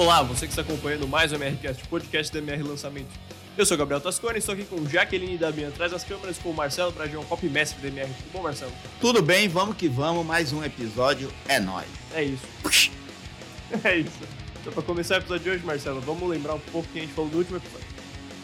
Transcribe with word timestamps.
Olá, 0.00 0.22
você 0.22 0.46
que 0.46 0.52
está 0.52 0.62
acompanhando 0.62 1.08
mais 1.08 1.32
o 1.32 1.34
MRCast, 1.34 1.82
podcast 1.88 2.32
do 2.32 2.38
MR 2.38 2.62
Lançamento. 2.62 3.08
Eu 3.56 3.66
sou 3.66 3.74
o 3.74 3.78
Gabriel 3.78 4.00
Tascone, 4.00 4.38
estou 4.38 4.54
aqui 4.54 4.62
com 4.64 4.88
Jaqueline 4.88 5.34
e 5.34 5.36
Damian 5.36 5.70
atrás 5.70 5.90
das 5.90 6.04
câmeras 6.04 6.38
com 6.38 6.50
o 6.50 6.54
Marcelo 6.54 6.92
para 6.92 7.04
um 7.18 7.24
copy 7.24 7.48
mestre 7.48 7.80
do 7.80 7.88
MR. 7.88 8.06
Tudo 8.06 8.32
bom, 8.32 8.42
Marcelo? 8.44 8.72
Tudo 9.00 9.20
bem, 9.20 9.48
vamos 9.48 9.76
que 9.76 9.88
vamos, 9.88 10.24
mais 10.24 10.52
um 10.52 10.62
episódio, 10.62 11.28
é 11.48 11.58
nóis. 11.58 11.88
É 12.14 12.22
isso. 12.22 12.92
É 13.82 13.98
isso. 13.98 14.20
Então, 14.60 14.72
para 14.72 14.82
começar 14.84 15.16
o 15.16 15.18
episódio 15.18 15.42
de 15.42 15.50
hoje, 15.50 15.66
Marcelo, 15.66 16.00
vamos 16.00 16.28
lembrar 16.28 16.54
um 16.54 16.60
pouco 16.60 16.88
o 16.88 16.92
que 16.92 17.00
a 17.00 17.02
gente 17.02 17.12
falou 17.12 17.28
no 17.32 17.38
último 17.38 17.56
episódio. 17.56 17.86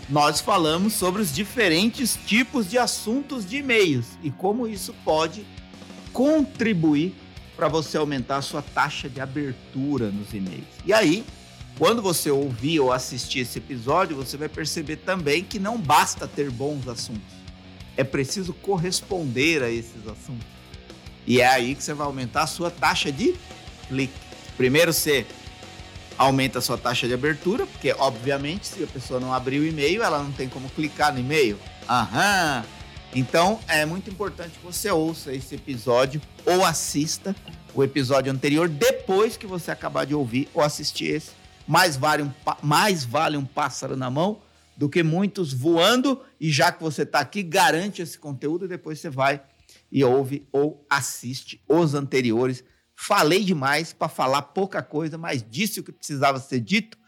Nós 0.09 0.41
falamos 0.41 0.93
sobre 0.93 1.23
os 1.23 1.33
diferentes 1.33 2.19
tipos 2.27 2.69
de 2.69 2.79
assuntos 2.79 3.49
de 3.49 3.59
e-mails 3.59 4.19
e 4.25 4.31
como 4.31 4.67
isso 4.67 4.93
pode 5.05 5.47
contribuir 6.13 7.15
para 7.57 7.69
você 7.69 7.97
aumentar 7.97 8.39
a 8.39 8.43
sua 8.43 8.61
taxa 8.61 9.09
de 9.09 9.21
abertura 9.21 10.11
nos 10.11 10.35
e-mails. 10.35 10.67
E 10.85 10.93
aí, 10.93 11.25
quando 11.79 12.01
você 12.01 12.31
ouvir 12.31 12.81
ou 12.81 12.93
assistir 12.93 13.41
esse 13.41 13.59
episódio, 13.59 14.17
você 14.17 14.37
vai 14.37 14.49
perceber 14.49 14.97
também 14.97 15.43
que 15.43 15.59
não 15.59 15.79
basta 15.79 16.29
ter 16.29 16.51
bons 16.51 16.87
assuntos. 16.87 17.35
É 17.97 18.05
preciso 18.05 18.53
corresponder 18.53 19.63
a 19.63 19.71
esses 19.71 20.07
assuntos. 20.07 20.47
E 21.27 21.41
é 21.41 21.47
aí 21.47 21.75
que 21.75 21.83
você 21.83 21.95
vai 21.95 22.07
aumentar 22.07 22.43
a 22.43 22.47
sua 22.47 22.71
taxa 22.71 23.11
de 23.11 23.35
clique. 23.89 24.13
Primeiro 24.57 24.93
você 24.93 25.27
aumenta 26.17 26.61
a 26.61 26.63
sua 26.63 26.79
taxa 26.79 27.09
de 27.09 27.15
abertura, 27.15 27.67
porque 27.67 27.93
obviamente 27.99 28.69
se 28.69 28.83
a 28.83 28.87
pessoa 28.87 29.19
não 29.19 29.35
abrir 29.35 29.59
o 29.59 29.67
e-mail, 29.67 30.03
ela 30.03 30.23
não 30.23 30.31
tem 30.31 30.49
como 30.49 30.69
clicar 30.71 31.13
no 31.13 31.19
e-mail. 31.19 31.59
Aham. 31.89 32.65
Então 33.15 33.61
é 33.67 33.85
muito 33.85 34.11
importante 34.11 34.51
que 34.51 34.65
você 34.65 34.91
ouça 34.91 35.33
esse 35.33 35.55
episódio 35.55 36.21
ou 36.45 36.65
assista 36.65 37.35
o 37.75 37.83
episódio 37.83 38.31
anterior 38.31 38.69
depois 38.69 39.37
que 39.37 39.47
você 39.47 39.71
acabar 39.71 40.05
de 40.05 40.15
ouvir 40.15 40.49
ou 40.55 40.63
assistir 40.63 41.07
esse. 41.07 41.44
Mais 41.67 41.97
vale 41.97 42.23
um, 42.23 42.33
mais 42.63 43.05
vale 43.05 43.37
um 43.37 43.45
pássaro 43.45 43.97
na 43.97 44.11
mão 44.11 44.41
do 44.77 44.89
que 44.89 45.03
muitos 45.03 45.53
voando. 45.53 46.23
E 46.41 46.51
já 46.51 46.71
que 46.71 46.83
você 46.83 47.03
está 47.03 47.21
aqui, 47.21 47.43
garante 47.43 48.03
esse 48.03 48.19
conteúdo 48.19 48.65
e 48.65 48.69
depois 48.69 49.01
você 49.01 49.11
vai 49.11 49.43
e 49.91 50.03
ouve 50.05 50.47
ou 50.53 50.85
assiste 50.91 51.63
os 51.69 51.95
anteriores. 51.95 52.65
Falei 52.97 53.45
demais 53.45 53.93
para 53.93 54.09
falar 54.09 54.43
pouca 54.43 54.83
coisa, 54.83 55.19
mas 55.19 55.45
disse 55.49 55.81
o 55.81 55.85
que 55.85 55.93
precisava 55.93 56.39
ser 56.39 56.61
dito. 56.61 56.99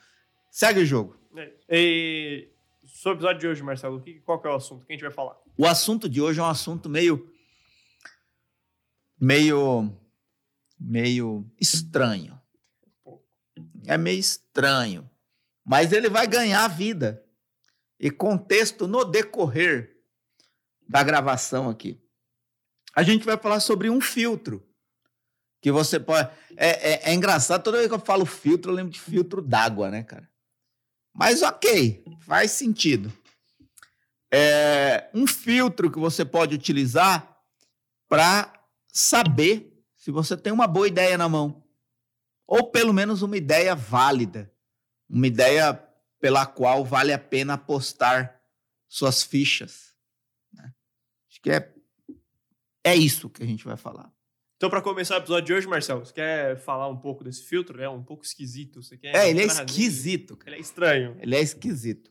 Segue 0.50 0.80
o 0.80 0.86
jogo. 0.86 1.16
É. 1.36 1.52
E 1.68 2.48
sobre 2.86 3.16
o 3.16 3.18
episódio 3.18 3.40
de 3.40 3.46
hoje, 3.48 3.62
Marcelo, 3.62 4.02
qual 4.24 4.40
que 4.40 4.48
é 4.48 4.50
o 4.50 4.54
assunto 4.54 4.86
que 4.86 4.92
a 4.92 4.96
gente 4.96 5.02
vai 5.02 5.12
falar? 5.12 5.36
O 5.56 5.66
assunto 5.66 6.08
de 6.08 6.20
hoje 6.20 6.40
é 6.40 6.42
um 6.42 6.46
assunto 6.46 6.88
meio. 6.88 7.30
meio. 9.20 9.92
meio 10.78 11.44
estranho. 11.60 12.35
É 13.86 13.96
meio 13.96 14.18
estranho. 14.18 15.08
Mas 15.64 15.92
ele 15.92 16.08
vai 16.08 16.26
ganhar 16.26 16.66
vida. 16.68 17.24
E 17.98 18.10
contexto 18.10 18.86
no 18.86 19.04
decorrer 19.04 19.96
da 20.88 21.02
gravação 21.02 21.68
aqui. 21.68 22.00
A 22.94 23.02
gente 23.02 23.24
vai 23.24 23.36
falar 23.36 23.60
sobre 23.60 23.88
um 23.88 24.00
filtro. 24.00 24.66
Que 25.60 25.72
você 25.72 25.98
pode. 25.98 26.30
É, 26.56 26.92
é, 26.92 27.10
é 27.10 27.14
engraçado, 27.14 27.62
toda 27.62 27.78
vez 27.78 27.88
que 27.88 27.94
eu 27.94 27.98
falo 27.98 28.26
filtro, 28.26 28.70
eu 28.70 28.76
lembro 28.76 28.92
de 28.92 29.00
filtro 29.00 29.40
d'água, 29.42 29.90
né, 29.90 30.02
cara? 30.02 30.28
Mas 31.14 31.42
ok, 31.42 32.04
faz 32.20 32.50
sentido 32.52 33.12
é, 34.32 35.08
um 35.14 35.26
filtro 35.26 35.90
que 35.90 35.98
você 35.98 36.24
pode 36.24 36.54
utilizar 36.54 37.36
para 38.08 38.52
saber 38.92 39.72
se 39.96 40.10
você 40.10 40.36
tem 40.36 40.52
uma 40.52 40.66
boa 40.66 40.86
ideia 40.86 41.16
na 41.16 41.28
mão. 41.28 41.64
Ou 42.46 42.70
pelo 42.70 42.92
menos 42.92 43.22
uma 43.22 43.36
ideia 43.36 43.74
válida. 43.74 44.52
Uma 45.08 45.26
ideia 45.26 45.74
pela 46.20 46.46
qual 46.46 46.84
vale 46.84 47.12
a 47.12 47.18
pena 47.18 47.54
apostar 47.54 48.40
suas 48.88 49.22
fichas. 49.22 49.94
Né? 50.52 50.72
Acho 51.30 51.40
que 51.40 51.50
é, 51.50 51.74
é 52.84 52.94
isso 52.94 53.28
que 53.28 53.42
a 53.42 53.46
gente 53.46 53.64
vai 53.64 53.76
falar. 53.76 54.12
Então, 54.56 54.70
para 54.70 54.80
começar 54.80 55.16
o 55.16 55.18
episódio 55.18 55.46
de 55.46 55.52
hoje, 55.52 55.66
Marcelo, 55.66 56.04
você 56.04 56.14
quer 56.14 56.56
falar 56.56 56.88
um 56.88 56.96
pouco 56.96 57.22
desse 57.22 57.42
filtro? 57.42 57.82
É 57.82 57.88
um 57.88 58.02
pouco 58.02 58.24
esquisito. 58.24 58.82
Você 58.82 58.96
quer 58.96 59.14
é, 59.14 59.28
ele 59.28 59.42
é 59.42 59.44
esquisito. 59.44 60.38
Ele 60.46 60.56
é 60.56 60.58
estranho. 60.58 61.16
Ele 61.20 61.36
é 61.36 61.40
esquisito. 61.40 62.10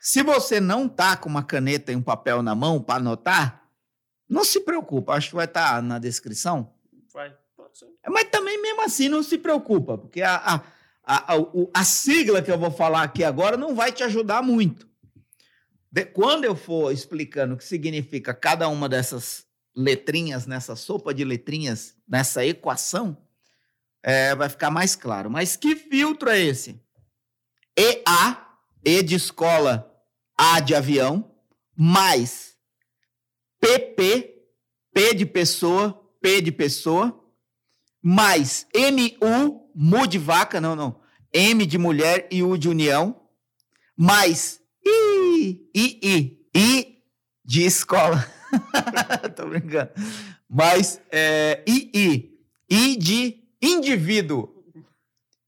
Se 0.00 0.22
você 0.22 0.60
não 0.60 0.88
tá 0.88 1.16
com 1.16 1.28
uma 1.28 1.44
caneta 1.44 1.92
e 1.92 1.96
um 1.96 2.02
papel 2.02 2.42
na 2.42 2.54
mão 2.54 2.82
para 2.82 2.96
anotar, 2.96 3.70
não 4.28 4.44
se 4.44 4.60
preocupa. 4.60 5.12
Acho 5.12 5.28
que 5.28 5.36
vai 5.36 5.44
estar 5.44 5.76
tá 5.76 5.82
na 5.82 6.00
descrição. 6.00 6.74
Vai, 7.12 7.36
mas 8.08 8.28
também, 8.30 8.60
mesmo 8.60 8.82
assim, 8.82 9.08
não 9.08 9.22
se 9.22 9.38
preocupa, 9.38 9.98
porque 9.98 10.22
a, 10.22 10.36
a, 10.36 10.54
a, 11.04 11.34
a, 11.34 11.38
a 11.74 11.84
sigla 11.84 12.42
que 12.42 12.50
eu 12.50 12.58
vou 12.58 12.70
falar 12.70 13.02
aqui 13.02 13.24
agora 13.24 13.56
não 13.56 13.74
vai 13.74 13.92
te 13.92 14.02
ajudar 14.02 14.42
muito. 14.42 14.88
De, 15.90 16.04
quando 16.04 16.44
eu 16.44 16.56
for 16.56 16.92
explicando 16.92 17.54
o 17.54 17.56
que 17.56 17.64
significa 17.64 18.32
cada 18.32 18.68
uma 18.68 18.88
dessas 18.88 19.46
letrinhas, 19.76 20.46
nessa 20.46 20.76
sopa 20.76 21.12
de 21.12 21.24
letrinhas, 21.24 21.96
nessa 22.08 22.44
equação, 22.44 23.16
é, 24.02 24.34
vai 24.34 24.48
ficar 24.48 24.70
mais 24.70 24.96
claro. 24.96 25.30
Mas 25.30 25.56
que 25.56 25.76
filtro 25.76 26.28
é 26.28 26.40
esse? 26.40 26.80
EA, 27.76 28.48
E 28.84 29.02
de 29.02 29.14
escola, 29.14 29.88
a 30.36 30.60
de 30.60 30.74
avião, 30.74 31.30
mais 31.76 32.56
PP, 33.60 34.42
P 34.92 35.14
de 35.14 35.24
pessoa, 35.24 35.92
P 36.20 36.40
de 36.40 36.50
pessoa, 36.50 37.21
mais 38.02 38.66
MU, 38.74 39.68
MU 39.74 40.06
de 40.06 40.18
vaca, 40.18 40.60
não, 40.60 40.74
não, 40.74 41.00
M 41.32 41.64
de 41.64 41.78
mulher 41.78 42.28
e 42.30 42.42
U 42.42 42.58
de 42.58 42.68
união, 42.68 43.20
mais 43.96 44.60
I, 44.84 45.70
I, 45.74 46.00
I, 46.02 46.46
I 46.54 47.02
de 47.44 47.64
escola. 47.64 48.26
Tô 49.36 49.46
brincando. 49.46 49.90
Mais 50.48 51.00
é, 51.10 51.62
I, 51.66 51.90
I, 51.94 52.38
I 52.68 52.96
de 52.96 53.44
indivíduo. 53.62 54.64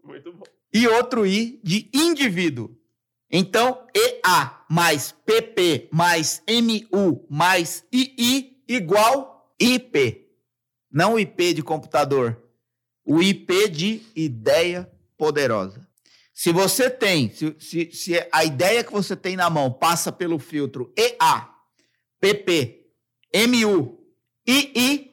Muito 0.03 0.32
bom. 0.32 0.44
E 0.72 0.87
outro 0.88 1.26
I 1.26 1.60
de 1.62 1.91
indivíduo. 1.93 2.76
Então, 3.31 3.87
EA 3.94 4.64
mais 4.70 5.12
PP 5.26 5.88
mais 5.93 6.43
MU 6.48 7.26
mais 7.28 7.84
II 7.93 8.62
igual 8.69 9.54
IP. 9.59 10.31
Não 10.91 11.19
IP 11.19 11.54
de 11.54 11.62
computador. 11.62 12.44
O 13.04 13.22
IP 13.22 13.69
de 13.69 14.03
ideia 14.15 14.91
poderosa. 15.16 15.87
Se 16.32 16.53
você 16.53 16.91
tem, 16.91 17.31
se, 17.31 17.54
se, 17.59 17.91
se 17.92 18.28
a 18.32 18.44
ideia 18.44 18.82
que 18.82 18.92
você 18.92 19.15
tem 19.15 19.37
na 19.37 19.48
mão 19.48 19.72
passa 19.72 20.10
pelo 20.10 20.38
filtro 20.38 20.92
EA, 20.97 21.48
PP, 22.19 22.87
MU, 23.48 23.98
II, 24.47 25.12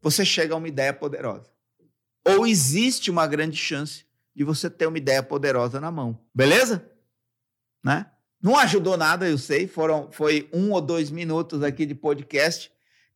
você 0.00 0.24
chega 0.24 0.54
a 0.54 0.56
uma 0.56 0.68
ideia 0.68 0.92
poderosa. 0.92 1.50
Ou 2.24 2.46
existe 2.46 3.10
uma 3.10 3.26
grande 3.26 3.56
chance 3.56 4.06
de 4.34 4.44
você 4.44 4.70
ter 4.70 4.86
uma 4.86 4.98
ideia 4.98 5.22
poderosa 5.22 5.80
na 5.80 5.90
mão. 5.90 6.18
Beleza? 6.34 6.90
né? 7.86 8.04
Não 8.42 8.58
ajudou 8.58 8.96
nada, 8.96 9.28
eu 9.28 9.38
sei. 9.38 9.68
Foram, 9.68 10.10
foi 10.10 10.48
um 10.52 10.72
ou 10.72 10.80
dois 10.80 11.08
minutos 11.08 11.62
aqui 11.62 11.86
de 11.86 11.94
podcast 11.94 12.68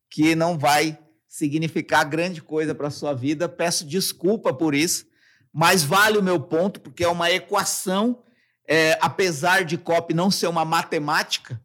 que 0.09 0.33
não 0.33 0.57
vai 0.57 0.97
significar 1.31 2.03
grande 2.03 2.41
coisa 2.41 2.75
para 2.75 2.89
a 2.89 2.91
sua 2.91 3.13
vida. 3.13 3.47
Peço 3.47 3.85
desculpa 3.85 4.53
por 4.53 4.75
isso, 4.75 5.07
mas 5.53 5.81
vale 5.81 6.17
o 6.17 6.23
meu 6.23 6.41
ponto, 6.41 6.81
porque 6.81 7.05
é 7.05 7.07
uma 7.07 7.31
equação, 7.31 8.21
é, 8.67 8.97
apesar 9.01 9.63
de 9.63 9.77
COP 9.77 10.13
não 10.13 10.29
ser 10.29 10.47
uma 10.47 10.65
matemática 10.65 11.63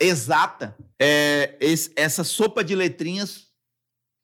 exata, 0.00 0.74
é, 0.98 1.58
esse, 1.60 1.92
essa 1.94 2.24
sopa 2.24 2.64
de 2.64 2.74
letrinhas 2.74 3.52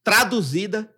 traduzida 0.02 0.91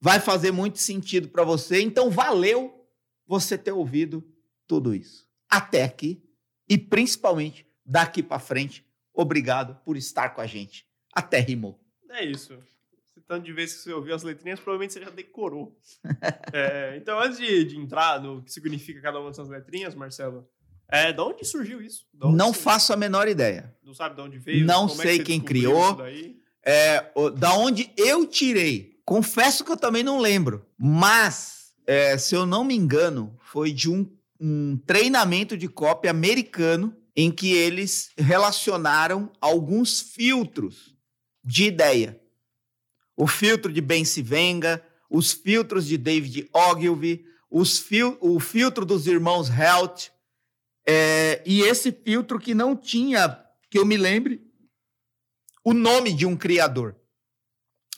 vai 0.00 0.18
fazer 0.20 0.50
muito 0.50 0.78
sentido 0.78 1.28
para 1.28 1.44
você. 1.44 1.82
Então, 1.82 2.08
valeu 2.08 2.88
você 3.26 3.58
ter 3.58 3.72
ouvido 3.72 4.26
tudo 4.66 4.94
isso. 4.94 5.28
Até 5.50 5.84
aqui 5.84 6.24
e 6.66 6.78
principalmente 6.78 7.66
daqui 7.84 8.22
para 8.22 8.38
frente, 8.38 8.86
obrigado 9.12 9.78
por 9.84 9.98
estar 9.98 10.30
com 10.30 10.40
a 10.40 10.46
gente. 10.46 10.86
Até 11.12 11.40
rimou. 11.40 11.78
É 12.08 12.24
isso. 12.24 12.58
Tanto 13.26 13.44
de 13.44 13.52
vezes 13.52 13.76
que 13.76 13.82
você 13.82 13.92
ouviu 13.92 14.14
as 14.14 14.22
letrinhas, 14.22 14.60
provavelmente 14.60 14.92
você 14.92 15.00
já 15.00 15.10
decorou. 15.10 15.76
é, 16.52 16.96
então, 16.96 17.18
antes 17.18 17.38
de, 17.38 17.64
de, 17.64 17.76
entrar 17.76 18.22
no 18.22 18.42
que 18.42 18.52
significa 18.52 19.00
cada 19.00 19.18
uma 19.18 19.30
dessas 19.30 19.48
letrinhas, 19.48 19.94
Marcelo, 19.94 20.48
é, 20.90 21.12
de 21.12 21.20
onde 21.20 21.44
surgiu 21.44 21.82
isso? 21.82 22.06
Onde 22.22 22.36
não 22.36 22.52
faço 22.52 22.92
a 22.92 22.96
menor 22.96 23.28
ideia. 23.28 23.74
Não 23.84 23.94
sabe 23.94 24.14
de 24.14 24.20
onde 24.20 24.38
veio? 24.38 24.64
Não 24.64 24.88
Como 24.88 25.02
sei 25.02 25.16
é 25.16 25.18
que 25.18 25.24
quem 25.24 25.40
criou. 25.40 25.98
É, 26.64 27.12
da 27.36 27.54
onde 27.54 27.90
eu 27.96 28.26
tirei. 28.26 28.98
Confesso 29.04 29.64
que 29.64 29.72
eu 29.72 29.76
também 29.76 30.02
não 30.02 30.20
lembro. 30.20 30.66
Mas, 30.78 31.72
é, 31.86 32.16
se 32.18 32.34
eu 32.34 32.44
não 32.44 32.64
me 32.64 32.74
engano, 32.74 33.34
foi 33.40 33.72
de 33.72 33.90
um 33.90 34.04
um 34.40 34.76
treinamento 34.86 35.56
de 35.56 35.68
copy 35.68 36.08
americano 36.08 36.94
em 37.16 37.30
que 37.30 37.52
eles 37.52 38.10
relacionaram 38.16 39.30
alguns 39.40 40.00
filtros 40.00 40.94
de 41.44 41.64
ideia. 41.64 42.20
O 43.20 43.26
filtro 43.26 43.72
de 43.72 43.80
Ben 43.80 44.04
Sivenga, 44.04 44.80
os 45.10 45.32
filtros 45.32 45.88
de 45.88 45.98
David 45.98 46.48
Ogilvy, 46.52 47.26
fil 47.84 48.16
o 48.20 48.38
filtro 48.38 48.86
dos 48.86 49.08
irmãos 49.08 49.50
Helt, 49.50 50.10
é, 50.86 51.42
e 51.44 51.62
esse 51.62 51.90
filtro 51.90 52.38
que 52.38 52.54
não 52.54 52.76
tinha, 52.76 53.44
que 53.68 53.76
eu 53.76 53.84
me 53.84 53.96
lembre, 53.96 54.40
o 55.64 55.74
nome 55.74 56.12
de 56.12 56.26
um 56.26 56.36
criador. 56.36 56.94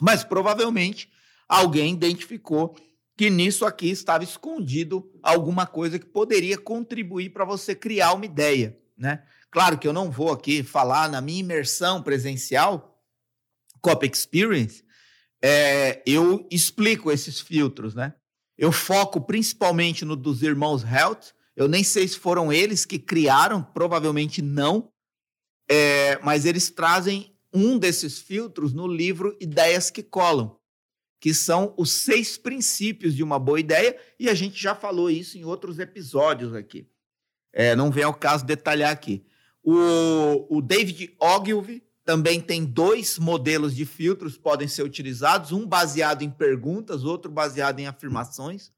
Mas 0.00 0.24
provavelmente 0.24 1.12
alguém 1.46 1.92
identificou 1.92 2.74
que 3.14 3.28
nisso 3.28 3.66
aqui 3.66 3.90
estava 3.90 4.24
escondido 4.24 5.06
alguma 5.22 5.66
coisa 5.66 5.98
que 5.98 6.06
poderia 6.06 6.56
contribuir 6.56 7.28
para 7.28 7.44
você 7.44 7.74
criar 7.74 8.14
uma 8.14 8.24
ideia, 8.24 8.80
né? 8.96 9.22
Claro 9.50 9.78
que 9.78 9.86
eu 9.86 9.92
não 9.92 10.10
vou 10.10 10.32
aqui 10.32 10.62
falar 10.62 11.10
na 11.10 11.20
minha 11.20 11.40
imersão 11.40 12.02
presencial, 12.02 12.98
Cop 13.82 14.06
Experience, 14.06 14.82
é, 15.42 16.02
eu 16.06 16.46
explico 16.50 17.10
esses 17.10 17.40
filtros, 17.40 17.94
né? 17.94 18.14
Eu 18.58 18.70
foco 18.70 19.20
principalmente 19.20 20.04
no 20.04 20.14
dos 20.14 20.42
irmãos 20.42 20.84
Helt. 20.84 21.32
Eu 21.56 21.66
nem 21.66 21.82
sei 21.82 22.06
se 22.06 22.18
foram 22.18 22.52
eles 22.52 22.84
que 22.84 22.98
criaram, 22.98 23.62
provavelmente 23.62 24.42
não, 24.42 24.92
é, 25.70 26.18
mas 26.22 26.44
eles 26.44 26.70
trazem 26.70 27.34
um 27.52 27.78
desses 27.78 28.18
filtros 28.18 28.72
no 28.72 28.86
livro 28.86 29.36
Ideias 29.40 29.90
que 29.90 30.02
Colam, 30.02 30.56
que 31.20 31.32
são 31.34 31.74
os 31.76 31.90
seis 31.90 32.36
princípios 32.36 33.14
de 33.14 33.22
uma 33.22 33.38
boa 33.38 33.58
ideia, 33.58 33.96
e 34.18 34.28
a 34.28 34.34
gente 34.34 34.60
já 34.60 34.74
falou 34.74 35.10
isso 35.10 35.38
em 35.38 35.44
outros 35.44 35.78
episódios 35.78 36.54
aqui. 36.54 36.88
É, 37.52 37.74
não 37.74 37.90
vem 37.90 38.04
ao 38.04 38.14
caso 38.14 38.44
detalhar 38.44 38.92
aqui. 38.92 39.24
O, 39.62 40.56
o 40.56 40.62
David 40.62 41.14
Ogilvy 41.18 41.82
também 42.10 42.40
tem 42.40 42.64
dois 42.64 43.20
modelos 43.20 43.72
de 43.72 43.86
filtros 43.86 44.36
que 44.36 44.42
podem 44.42 44.66
ser 44.66 44.82
utilizados, 44.82 45.52
um 45.52 45.64
baseado 45.64 46.22
em 46.22 46.28
perguntas, 46.28 47.04
outro 47.04 47.30
baseado 47.30 47.78
em 47.78 47.86
afirmações. 47.86 48.72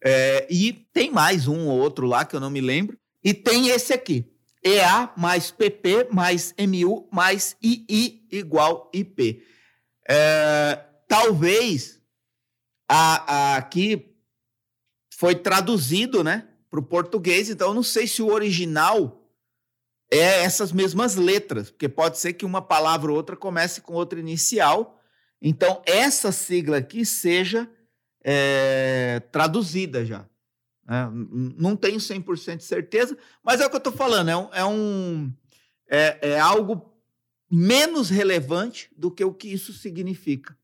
É, 0.00 0.46
e 0.48 0.72
tem 0.72 1.10
mais 1.10 1.48
um 1.48 1.66
ou 1.66 1.76
outro 1.76 2.06
lá 2.06 2.24
que 2.24 2.36
eu 2.36 2.38
não 2.38 2.50
me 2.50 2.60
lembro. 2.60 2.96
E 3.24 3.34
tem 3.34 3.66
esse 3.66 3.92
aqui: 3.92 4.32
EA 4.64 5.12
mais 5.16 5.50
PP 5.50 6.06
mais 6.12 6.54
MU 6.56 7.08
mais 7.10 7.56
II 7.60 8.28
igual 8.30 8.88
IP. 8.94 9.42
É, 10.08 10.84
talvez 11.08 12.00
a, 12.88 13.54
a, 13.54 13.56
aqui 13.56 14.14
foi 15.16 15.34
traduzido 15.34 16.22
né, 16.22 16.46
para 16.70 16.78
o 16.78 16.84
português, 16.84 17.50
então 17.50 17.70
eu 17.70 17.74
não 17.74 17.82
sei 17.82 18.06
se 18.06 18.22
o 18.22 18.30
original 18.30 19.21
é 20.12 20.42
essas 20.42 20.72
mesmas 20.72 21.16
letras, 21.16 21.70
porque 21.70 21.88
pode 21.88 22.18
ser 22.18 22.34
que 22.34 22.44
uma 22.44 22.60
palavra 22.60 23.10
ou 23.10 23.16
outra 23.16 23.34
comece 23.34 23.80
com 23.80 23.94
outra 23.94 24.20
inicial. 24.20 25.00
Então, 25.40 25.82
essa 25.86 26.30
sigla 26.30 26.76
aqui 26.76 27.06
seja 27.06 27.68
é, 28.22 29.20
traduzida 29.32 30.04
já. 30.04 30.28
Né? 30.86 31.08
Não 31.56 31.74
tenho 31.74 31.98
100% 31.98 32.58
de 32.58 32.64
certeza, 32.64 33.16
mas 33.42 33.60
é 33.60 33.66
o 33.66 33.70
que 33.70 33.76
eu 33.76 33.78
estou 33.78 33.92
falando, 33.92 34.28
é, 34.28 34.36
um, 34.36 34.48
é, 34.52 34.64
um 34.66 35.32
é, 35.88 36.18
é 36.32 36.38
algo 36.38 36.94
menos 37.50 38.10
relevante 38.10 38.90
do 38.94 39.10
que 39.10 39.24
o 39.24 39.32
que 39.32 39.48
isso 39.48 39.72
significa 39.72 40.56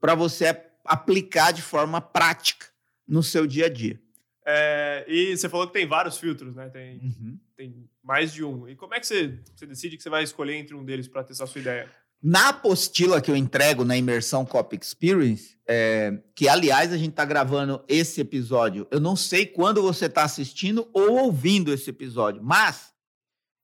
para 0.00 0.14
você 0.14 0.46
aplicar 0.84 1.52
de 1.52 1.60
forma 1.60 2.00
prática 2.00 2.66
no 3.06 3.22
seu 3.22 3.46
dia 3.46 3.66
a 3.66 3.68
dia. 3.68 4.00
É, 4.46 5.04
e 5.08 5.36
você 5.36 5.48
falou 5.48 5.66
que 5.66 5.72
tem 5.72 5.86
vários 5.86 6.18
filtros, 6.18 6.54
né? 6.54 6.68
Tem, 6.68 6.98
uhum. 6.98 7.38
tem 7.56 7.88
mais 8.02 8.32
de 8.32 8.44
um. 8.44 8.68
E 8.68 8.76
como 8.76 8.94
é 8.94 9.00
que 9.00 9.06
você, 9.06 9.38
você 9.54 9.66
decide 9.66 9.96
que 9.96 10.02
você 10.02 10.10
vai 10.10 10.22
escolher 10.22 10.56
entre 10.56 10.74
um 10.74 10.84
deles 10.84 11.08
para 11.08 11.24
testar 11.24 11.44
a 11.44 11.46
sua 11.46 11.60
ideia? 11.60 11.90
Na 12.22 12.50
apostila 12.50 13.20
que 13.20 13.30
eu 13.30 13.36
entrego 13.36 13.84
na 13.84 13.96
imersão 13.96 14.44
Cop 14.46 14.74
Experience, 14.76 15.58
é, 15.68 16.22
que 16.34 16.48
aliás 16.48 16.92
a 16.92 16.96
gente 16.96 17.10
está 17.10 17.24
gravando 17.24 17.84
esse 17.86 18.20
episódio, 18.20 18.86
eu 18.90 18.98
não 18.98 19.14
sei 19.14 19.44
quando 19.44 19.82
você 19.82 20.06
está 20.06 20.24
assistindo 20.24 20.88
ou 20.92 21.18
ouvindo 21.24 21.72
esse 21.72 21.90
episódio, 21.90 22.42
mas 22.42 22.94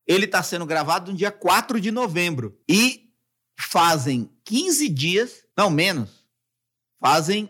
ele 0.07 0.25
está 0.25 0.43
sendo 0.43 0.65
gravado 0.65 1.11
no 1.11 1.17
dia 1.17 1.31
4 1.31 1.79
de 1.79 1.91
novembro. 1.91 2.59
E 2.67 3.11
fazem 3.59 4.29
15 4.45 4.89
dias, 4.89 5.43
não 5.57 5.69
menos, 5.69 6.25
fazem 6.99 7.49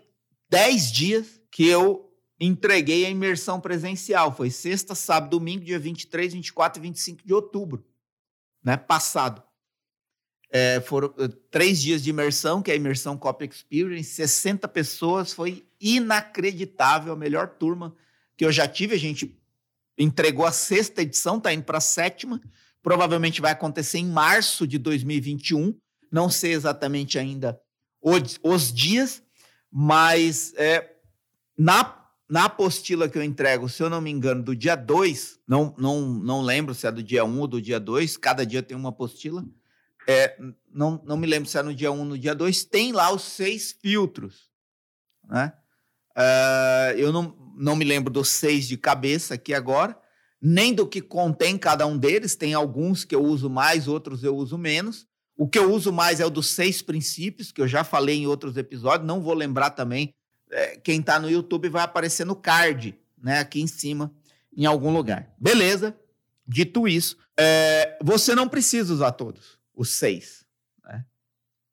10 0.49 0.91
dias 0.91 1.41
que 1.51 1.67
eu 1.67 2.10
entreguei 2.41 3.05
a 3.05 3.09
imersão 3.09 3.61
presencial. 3.61 4.35
Foi 4.35 4.49
sexta, 4.49 4.95
sábado, 4.95 5.29
domingo, 5.29 5.63
dia 5.63 5.77
23, 5.77 6.33
24 6.33 6.81
e 6.81 6.81
25 6.81 7.21
de 7.23 7.33
outubro, 7.33 7.85
né? 8.63 8.75
Passado. 8.75 9.43
É, 10.49 10.81
foram 10.81 11.07
uh, 11.17 11.29
três 11.49 11.79
dias 11.79 12.03
de 12.03 12.09
imersão, 12.09 12.61
que 12.61 12.71
é 12.71 12.73
a 12.73 12.77
imersão 12.77 13.15
Cop 13.15 13.45
Experience, 13.45 14.09
60 14.09 14.67
pessoas, 14.67 15.31
foi 15.31 15.65
inacreditável, 15.79 17.13
a 17.13 17.15
melhor 17.15 17.47
turma 17.47 17.95
que 18.35 18.43
eu 18.43 18.51
já 18.51 18.67
tive. 18.67 18.95
A 18.95 18.99
gente 18.99 19.39
entregou 19.97 20.45
a 20.45 20.51
sexta 20.51 21.03
edição, 21.03 21.39
tá 21.39 21.53
indo 21.53 21.63
para 21.63 21.77
a 21.77 21.81
sétima. 21.81 22.41
Provavelmente 22.81 23.39
vai 23.39 23.51
acontecer 23.51 23.99
em 23.99 24.07
março 24.07 24.67
de 24.67 24.77
2021. 24.77 25.77
Não 26.11 26.29
sei 26.29 26.51
exatamente 26.51 27.17
ainda 27.17 27.61
os, 28.01 28.39
os 28.43 28.73
dias, 28.73 29.23
mas 29.71 30.53
é, 30.57 30.95
na 31.57 32.00
na 32.31 32.45
apostila 32.45 33.09
que 33.09 33.17
eu 33.17 33.23
entrego, 33.23 33.67
se 33.67 33.83
eu 33.83 33.89
não 33.89 33.99
me 33.99 34.09
engano, 34.09 34.41
do 34.41 34.55
dia 34.55 34.73
2, 34.73 35.41
não, 35.45 35.75
não, 35.77 36.01
não 36.01 36.41
lembro 36.41 36.73
se 36.73 36.87
é 36.87 36.91
do 36.91 37.03
dia 37.03 37.25
1 37.25 37.27
um 37.27 37.41
ou 37.41 37.45
do 37.45 37.61
dia 37.61 37.77
2, 37.77 38.15
cada 38.15 38.45
dia 38.45 38.63
tem 38.63 38.77
uma 38.77 38.87
apostila. 38.87 39.43
É, 40.07 40.37
não, 40.73 41.03
não 41.05 41.17
me 41.17 41.27
lembro 41.27 41.49
se 41.49 41.57
é 41.57 41.61
no 41.61 41.75
dia 41.75 41.91
1 41.91 41.93
um 41.93 41.99
ou 41.99 42.05
no 42.05 42.17
dia 42.17 42.33
2, 42.33 42.63
tem 42.63 42.93
lá 42.93 43.11
os 43.11 43.23
seis 43.23 43.75
filtros. 43.81 44.49
Né? 45.27 45.51
Uh, 46.17 46.97
eu 46.97 47.11
não, 47.11 47.35
não 47.57 47.75
me 47.75 47.83
lembro 47.83 48.09
dos 48.09 48.29
seis 48.29 48.65
de 48.65 48.77
cabeça 48.77 49.33
aqui 49.33 49.53
agora, 49.53 49.99
nem 50.41 50.73
do 50.73 50.87
que 50.87 51.01
contém 51.01 51.57
cada 51.57 51.85
um 51.85 51.97
deles. 51.97 52.33
Tem 52.33 52.53
alguns 52.53 53.03
que 53.03 53.13
eu 53.13 53.25
uso 53.25 53.49
mais, 53.49 53.89
outros 53.89 54.23
eu 54.23 54.37
uso 54.37 54.57
menos. 54.57 55.05
O 55.35 55.49
que 55.49 55.59
eu 55.59 55.69
uso 55.69 55.91
mais 55.91 56.21
é 56.21 56.25
o 56.25 56.29
dos 56.29 56.47
seis 56.47 56.81
princípios, 56.81 57.51
que 57.51 57.59
eu 57.59 57.67
já 57.67 57.83
falei 57.83 58.19
em 58.19 58.27
outros 58.27 58.55
episódios, 58.55 59.05
não 59.05 59.21
vou 59.21 59.33
lembrar 59.33 59.71
também 59.71 60.15
é, 60.51 60.77
quem 60.77 61.00
está 61.00 61.19
no 61.19 61.30
YouTube 61.30 61.69
vai 61.69 61.83
aparecer 61.83 62.25
no 62.25 62.36
card, 62.36 62.98
né? 63.21 63.39
Aqui 63.39 63.62
em 63.62 63.68
cima, 63.68 64.13
em 64.56 64.65
algum 64.65 64.92
lugar. 64.94 65.33
Beleza? 65.38 65.98
Dito 66.48 66.88
isso, 66.88 67.18
é, 67.39 67.98
você 68.03 68.36
não 68.36 68.48
precisa 68.50 68.94
usar 68.94 69.13
todos, 69.13 69.57
os 69.74 69.89
seis. 69.89 70.46
Né? 70.84 71.05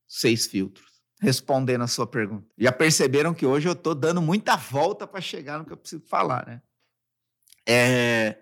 Seis 0.06 0.46
filtros. 0.46 0.86
Respondendo 1.20 1.82
a 1.82 1.88
sua 1.88 2.06
pergunta. 2.06 2.46
Já 2.56 2.70
perceberam 2.70 3.34
que 3.34 3.44
hoje 3.44 3.66
eu 3.68 3.72
estou 3.72 3.92
dando 3.92 4.22
muita 4.22 4.54
volta 4.56 5.04
para 5.04 5.20
chegar 5.20 5.58
no 5.58 5.64
que 5.64 5.72
eu 5.72 5.76
preciso 5.76 6.04
falar, 6.06 6.46
né? 6.46 6.62
É, 7.66 8.38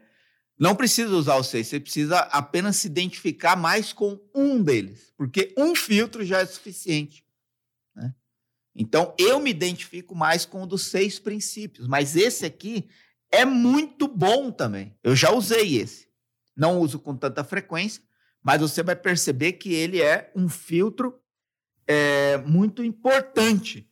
não 0.58 0.76
precisa 0.76 1.10
usar 1.14 1.36
os 1.36 1.48
seis, 1.48 1.66
você 1.66 1.80
precisa 1.80 2.18
apenas 2.18 2.76
se 2.76 2.86
identificar 2.86 3.56
mais 3.56 3.92
com 3.92 4.20
um 4.34 4.62
deles, 4.62 5.12
porque 5.16 5.52
um 5.56 5.74
filtro 5.74 6.24
já 6.24 6.40
é 6.40 6.46
suficiente. 6.46 7.25
Então, 8.76 9.14
eu 9.18 9.40
me 9.40 9.50
identifico 9.50 10.14
mais 10.14 10.44
com 10.44 10.62
o 10.62 10.66
dos 10.66 10.86
seis 10.86 11.18
princípios, 11.18 11.88
mas 11.88 12.14
esse 12.14 12.44
aqui 12.44 12.88
é 13.32 13.44
muito 13.44 14.06
bom 14.06 14.50
também. 14.50 14.94
Eu 15.02 15.16
já 15.16 15.32
usei 15.32 15.78
esse. 15.78 16.06
Não 16.54 16.78
uso 16.80 16.98
com 16.98 17.16
tanta 17.16 17.42
frequência, 17.42 18.02
mas 18.42 18.60
você 18.60 18.82
vai 18.82 18.94
perceber 18.94 19.54
que 19.54 19.72
ele 19.72 20.00
é 20.00 20.30
um 20.36 20.48
filtro 20.48 21.18
é, 21.86 22.36
muito 22.38 22.84
importante 22.84 23.88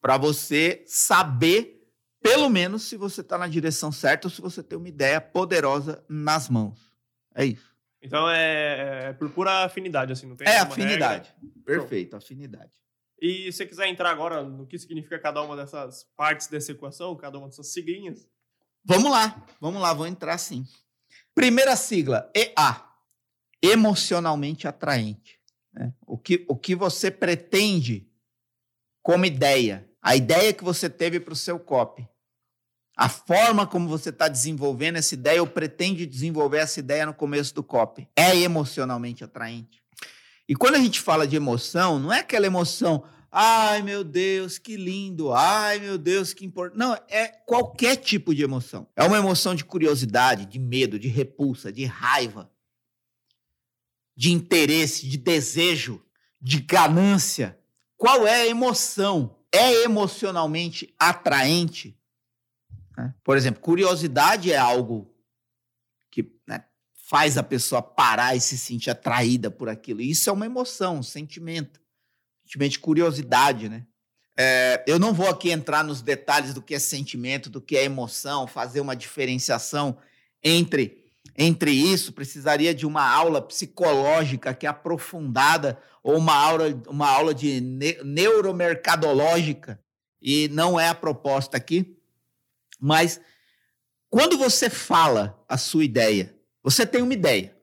para 0.00 0.18
você 0.18 0.84
saber, 0.86 1.82
pelo 2.22 2.48
menos, 2.48 2.82
se 2.82 2.96
você 2.96 3.22
está 3.22 3.38
na 3.38 3.48
direção 3.48 3.90
certa 3.90 4.26
ou 4.26 4.30
se 4.30 4.40
você 4.40 4.62
tem 4.62 4.78
uma 4.78 4.88
ideia 4.88 5.20
poderosa 5.20 6.04
nas 6.08 6.48
mãos. 6.48 6.92
É 7.34 7.44
isso. 7.44 7.74
Então 8.02 8.30
é, 8.30 9.08
é 9.08 9.12
por 9.12 9.30
pura 9.30 9.64
afinidade, 9.64 10.12
assim, 10.12 10.26
não 10.26 10.36
tem 10.36 10.46
É 10.46 10.58
afinidade. 10.58 11.34
Regra. 11.42 11.62
Perfeito, 11.64 12.16
afinidade. 12.16 12.72
E 13.20 13.50
se 13.50 13.58
você 13.58 13.66
quiser 13.66 13.88
entrar 13.88 14.10
agora 14.10 14.42
no 14.42 14.66
que 14.66 14.78
significa 14.78 15.18
cada 15.18 15.42
uma 15.42 15.56
dessas 15.56 16.04
partes 16.16 16.48
dessa 16.48 16.72
equação, 16.72 17.16
cada 17.16 17.38
uma 17.38 17.48
dessas 17.48 17.72
siglinhas. 17.72 18.28
Vamos 18.84 19.10
lá, 19.10 19.46
vamos 19.60 19.80
lá, 19.80 19.92
vou 19.92 20.06
entrar 20.06 20.36
sim. 20.38 20.64
Primeira 21.34 21.74
sigla, 21.76 22.30
EA. 22.34 22.84
Emocionalmente 23.62 24.68
atraente. 24.68 25.40
Né? 25.72 25.92
O, 26.06 26.18
que, 26.18 26.44
o 26.48 26.56
que 26.56 26.74
você 26.74 27.10
pretende 27.10 28.08
como 29.02 29.24
ideia, 29.24 29.88
a 30.02 30.14
ideia 30.14 30.52
que 30.52 30.64
você 30.64 30.90
teve 30.90 31.18
para 31.18 31.32
o 31.32 31.36
seu 31.36 31.58
copy, 31.58 32.08
a 32.96 33.08
forma 33.08 33.66
como 33.66 33.88
você 33.88 34.08
está 34.08 34.26
desenvolvendo 34.26 34.96
essa 34.96 35.14
ideia 35.14 35.40
ou 35.40 35.46
pretende 35.46 36.06
desenvolver 36.06 36.58
essa 36.58 36.80
ideia 36.80 37.06
no 37.06 37.14
começo 37.14 37.54
do 37.54 37.62
copy, 37.62 38.08
é 38.16 38.36
emocionalmente 38.36 39.22
atraente. 39.22 39.82
E 40.48 40.54
quando 40.54 40.76
a 40.76 40.80
gente 40.80 41.00
fala 41.00 41.26
de 41.26 41.34
emoção, 41.36 41.98
não 41.98 42.12
é 42.12 42.20
aquela 42.20 42.46
emoção, 42.46 43.04
ai 43.30 43.82
meu 43.82 44.04
Deus, 44.04 44.58
que 44.58 44.76
lindo, 44.76 45.32
ai 45.32 45.78
meu 45.80 45.98
Deus, 45.98 46.32
que 46.32 46.44
importante. 46.44 46.78
Não, 46.78 46.94
é 47.08 47.28
qualquer 47.28 47.96
tipo 47.96 48.34
de 48.34 48.42
emoção. 48.42 48.88
É 48.94 49.02
uma 49.04 49.18
emoção 49.18 49.54
de 49.54 49.64
curiosidade, 49.64 50.46
de 50.46 50.58
medo, 50.58 50.98
de 50.98 51.08
repulsa, 51.08 51.72
de 51.72 51.84
raiva, 51.84 52.50
de 54.16 54.32
interesse, 54.32 55.08
de 55.08 55.18
desejo, 55.18 56.02
de 56.40 56.60
ganância. 56.60 57.58
Qual 57.96 58.26
é 58.26 58.42
a 58.42 58.46
emoção? 58.46 59.36
É 59.52 59.82
emocionalmente 59.82 60.94
atraente? 60.98 61.98
Né? 62.96 63.14
Por 63.22 63.36
exemplo, 63.36 63.60
curiosidade 63.60 64.52
é 64.52 64.56
algo 64.56 65.12
que 66.10 66.32
né, 66.46 66.64
faz 67.08 67.38
a 67.38 67.42
pessoa 67.42 67.80
parar 67.80 68.34
e 68.34 68.40
se 68.40 68.58
sentir 68.58 68.90
atraída 68.90 69.48
por 69.48 69.68
aquilo. 69.68 70.00
Isso 70.00 70.28
é 70.28 70.32
uma 70.32 70.44
emoção, 70.44 70.98
um 70.98 71.02
sentimento. 71.04 71.80
Sentimento 72.44 72.72
de 72.72 72.78
curiosidade, 72.80 73.68
né? 73.68 73.86
É, 74.36 74.82
eu 74.88 74.98
não 74.98 75.14
vou 75.14 75.28
aqui 75.28 75.50
entrar 75.50 75.84
nos 75.84 76.02
detalhes 76.02 76.52
do 76.52 76.60
que 76.60 76.74
é 76.74 76.78
sentimento, 76.80 77.48
do 77.48 77.60
que 77.60 77.76
é 77.76 77.84
emoção, 77.84 78.46
fazer 78.46 78.80
uma 78.80 78.96
diferenciação 78.96 79.96
entre 80.42 81.04
entre 81.38 81.70
isso. 81.70 82.12
Precisaria 82.12 82.74
de 82.74 82.84
uma 82.84 83.08
aula 83.08 83.40
psicológica 83.40 84.52
que 84.52 84.66
é 84.66 84.68
aprofundada 84.68 85.78
ou 86.02 86.16
uma 86.16 86.34
aula, 86.34 86.64
uma 86.88 87.08
aula 87.08 87.32
de 87.32 87.60
ne 87.60 88.02
neuromercadológica 88.02 89.80
e 90.20 90.48
não 90.48 90.78
é 90.78 90.88
a 90.88 90.94
proposta 90.94 91.56
aqui. 91.56 91.96
Mas 92.80 93.20
quando 94.10 94.36
você 94.36 94.68
fala 94.68 95.42
a 95.48 95.56
sua 95.56 95.84
ideia, 95.84 96.35
você 96.66 96.84
tem 96.84 97.00
uma 97.00 97.14
ideia. 97.14 97.56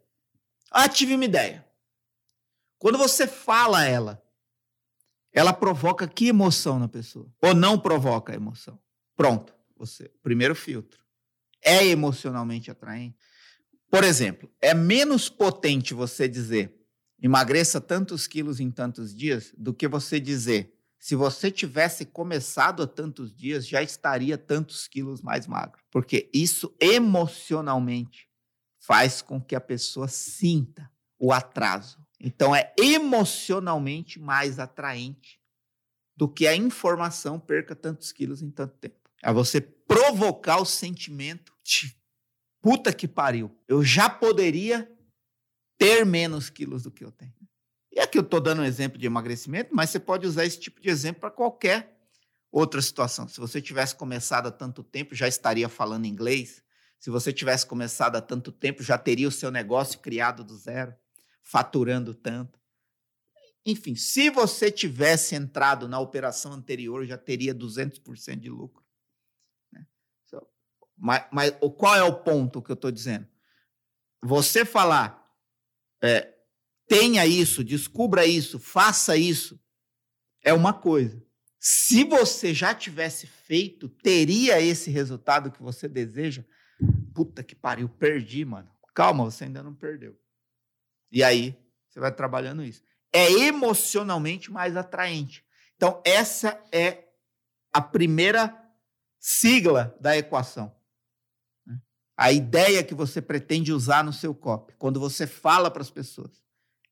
Ah, 0.72 0.88
tive 0.88 1.13
uma 1.13 1.25
ideia. 1.25 1.67
Quando 2.79 2.98
você 2.98 3.27
fala 3.27 3.83
ela, 3.83 4.24
ela 5.33 5.51
provoca 5.51 6.07
que 6.07 6.29
emoção 6.29 6.79
na 6.79 6.88
pessoa? 6.88 7.29
Ou 7.41 7.53
não 7.53 7.77
provoca 7.77 8.33
emoção? 8.33 8.79
Pronto, 9.13 9.53
você. 9.75 10.10
Primeiro 10.22 10.55
filtro. 10.55 11.03
É 11.62 11.86
emocionalmente 11.86 12.72
atraente? 12.72 13.17
Por 13.91 14.05
exemplo, 14.05 14.50
é 14.62 14.74
menos 14.74 15.27
potente 15.27 15.93
você 15.93 16.25
dizer 16.25 16.74
emagreça 17.22 17.81
tantos 17.81 18.25
quilos 18.25 18.62
em 18.62 18.72
tantos 18.72 19.13
dias 19.13 19.53
do 19.57 19.74
que 19.74 19.86
você 19.86 20.17
dizer 20.17 20.79
se 20.98 21.13
você 21.13 21.51
tivesse 21.51 22.05
começado 22.05 22.81
há 22.81 22.88
tantos 22.88 23.36
dias 23.36 23.67
já 23.67 23.83
estaria 23.83 24.38
tantos 24.38 24.88
quilos 24.88 25.22
mais 25.22 25.45
magro. 25.45 25.83
Porque 25.91 26.29
isso 26.33 26.74
emocionalmente 26.79 28.31
faz 28.86 29.22
com 29.22 29.42
que 29.42 29.56
a 29.56 29.62
pessoa 29.62 30.08
sinta 30.08 30.92
o 31.18 31.32
atraso. 31.32 32.06
Então 32.20 32.54
é 32.54 32.74
emocionalmente 32.78 34.20
mais 34.20 34.60
atraente 34.60 35.40
do 36.16 36.28
que 36.28 36.46
a 36.46 36.56
informação 36.56 37.40
perca 37.40 37.75
tantos 37.75 38.12
quilos 38.12 38.42
em 38.42 38.52
tanto 38.52 38.78
tempo. 38.78 39.10
É 39.22 39.32
você 39.32 39.62
provocar 39.62 40.58
o 40.58 40.66
sentimento 40.66 41.54
de 41.63 41.96
puta 42.62 42.94
que 42.94 43.08
pariu. 43.08 43.56
Eu 43.68 43.84
já 43.84 44.10
poderia 44.10 44.92
ter 45.78 46.06
menos 46.06 46.50
quilos 46.50 46.84
do 46.84 46.92
que 46.92 47.04
eu 47.04 47.12
tenho. 47.12 47.34
E 47.92 48.00
aqui 48.00 48.18
eu 48.18 48.24
estou 48.24 48.42
dando 48.42 48.62
um 48.62 48.66
exemplo 48.66 48.98
de 48.98 49.06
emagrecimento, 49.06 49.74
mas 49.74 49.90
você 49.90 50.00
pode 50.00 50.28
usar 50.28 50.46
esse 50.46 50.60
tipo 50.60 50.82
de 50.82 50.90
exemplo 50.90 51.22
para 51.22 51.32
qualquer 51.32 51.96
outra 52.52 52.82
situação. 52.82 53.28
Se 53.28 53.40
você 53.40 53.62
tivesse 53.62 53.96
começado 53.96 54.48
há 54.48 54.52
tanto 54.52 54.84
tempo, 54.84 55.16
já 55.16 55.28
estaria 55.28 55.70
falando 55.70 56.06
inglês. 56.06 56.62
Se 57.03 57.10
você 57.10 57.33
tivesse 57.33 57.65
começado 57.65 58.15
há 58.15 58.22
tanto 58.22 58.50
tempo, 58.50 58.81
já 58.81 58.98
teria 58.98 59.27
o 59.27 59.31
seu 59.31 59.51
negócio 59.51 60.00
criado 60.00 60.41
do 60.41 60.55
zero 60.55 60.95
faturando 61.41 62.15
tanto. 62.15 62.57
Enfim, 63.65 63.93
se 63.93 64.29
você 64.29 64.72
tivesse 64.72 65.36
entrado 65.36 65.86
na 65.89 66.00
operação 66.00 66.53
anterior, 66.53 67.05
já 67.05 67.17
teria 67.17 67.53
200% 67.53 68.39
de 68.39 68.50
lucro. 68.50 68.86
Né? 69.69 69.86
Mas, 70.98 71.25
mas, 71.29 71.53
qual 71.77 71.93
é 71.93 72.03
o 72.03 72.24
ponto 72.24 72.62
que 72.62 72.72
eu 72.72 72.75
estou 72.75 72.89
dizendo? 72.89 73.27
Você 74.24 74.63
falar, 74.63 75.29
é, 76.01 76.33
tenha 76.88 77.25
isso, 77.25 77.65
descubra 77.65 78.25
isso, 78.25 78.57
faça 78.57 79.17
isso, 79.17 79.62
é 80.41 80.53
uma 80.53 80.72
coisa. 80.72 81.22
Se 81.60 82.05
você 82.05 82.53
já 82.53 82.74
tivesse 82.74 83.27
feito, 83.27 83.89
teria 83.89 84.62
esse 84.62 84.89
resultado 84.89 85.51
que 85.51 85.62
você 85.62 85.89
deseja? 85.89 86.45
Puta 87.13 87.43
que 87.43 87.55
pariu, 87.55 87.88
perdi, 87.88 88.43
mano. 88.43 88.70
Calma, 88.93 89.25
você 89.25 89.46
ainda 89.46 89.63
não 89.63 89.74
perdeu. 89.74 90.17
E 91.12 91.24
aí, 91.24 91.58
você 91.89 92.00
vai 92.00 92.12
trabalhando 92.12 92.63
isso. 92.63 92.84
É 93.12 93.32
emocionalmente 93.32 94.51
mais 94.51 94.75
atraente. 94.75 95.46
Então, 95.75 96.01
essa 96.05 96.60
é 96.72 97.10
a 97.72 97.82
primeira 97.82 98.55
sigla 99.20 99.96
da 100.00 100.17
equação. 100.17 100.74
Né? 101.65 101.79
A 102.17 102.32
ideia 102.32 102.84
que 102.84 102.96
você 102.96 103.22
pretende 103.22 103.72
usar 103.72 104.03
no 104.03 104.12
seu 104.12 104.34
copy. 104.34 104.74
Quando 104.77 105.00
você 105.00 105.27
fala 105.27 105.70
para 105.70 105.82
as 105.82 105.89
pessoas, 105.89 106.43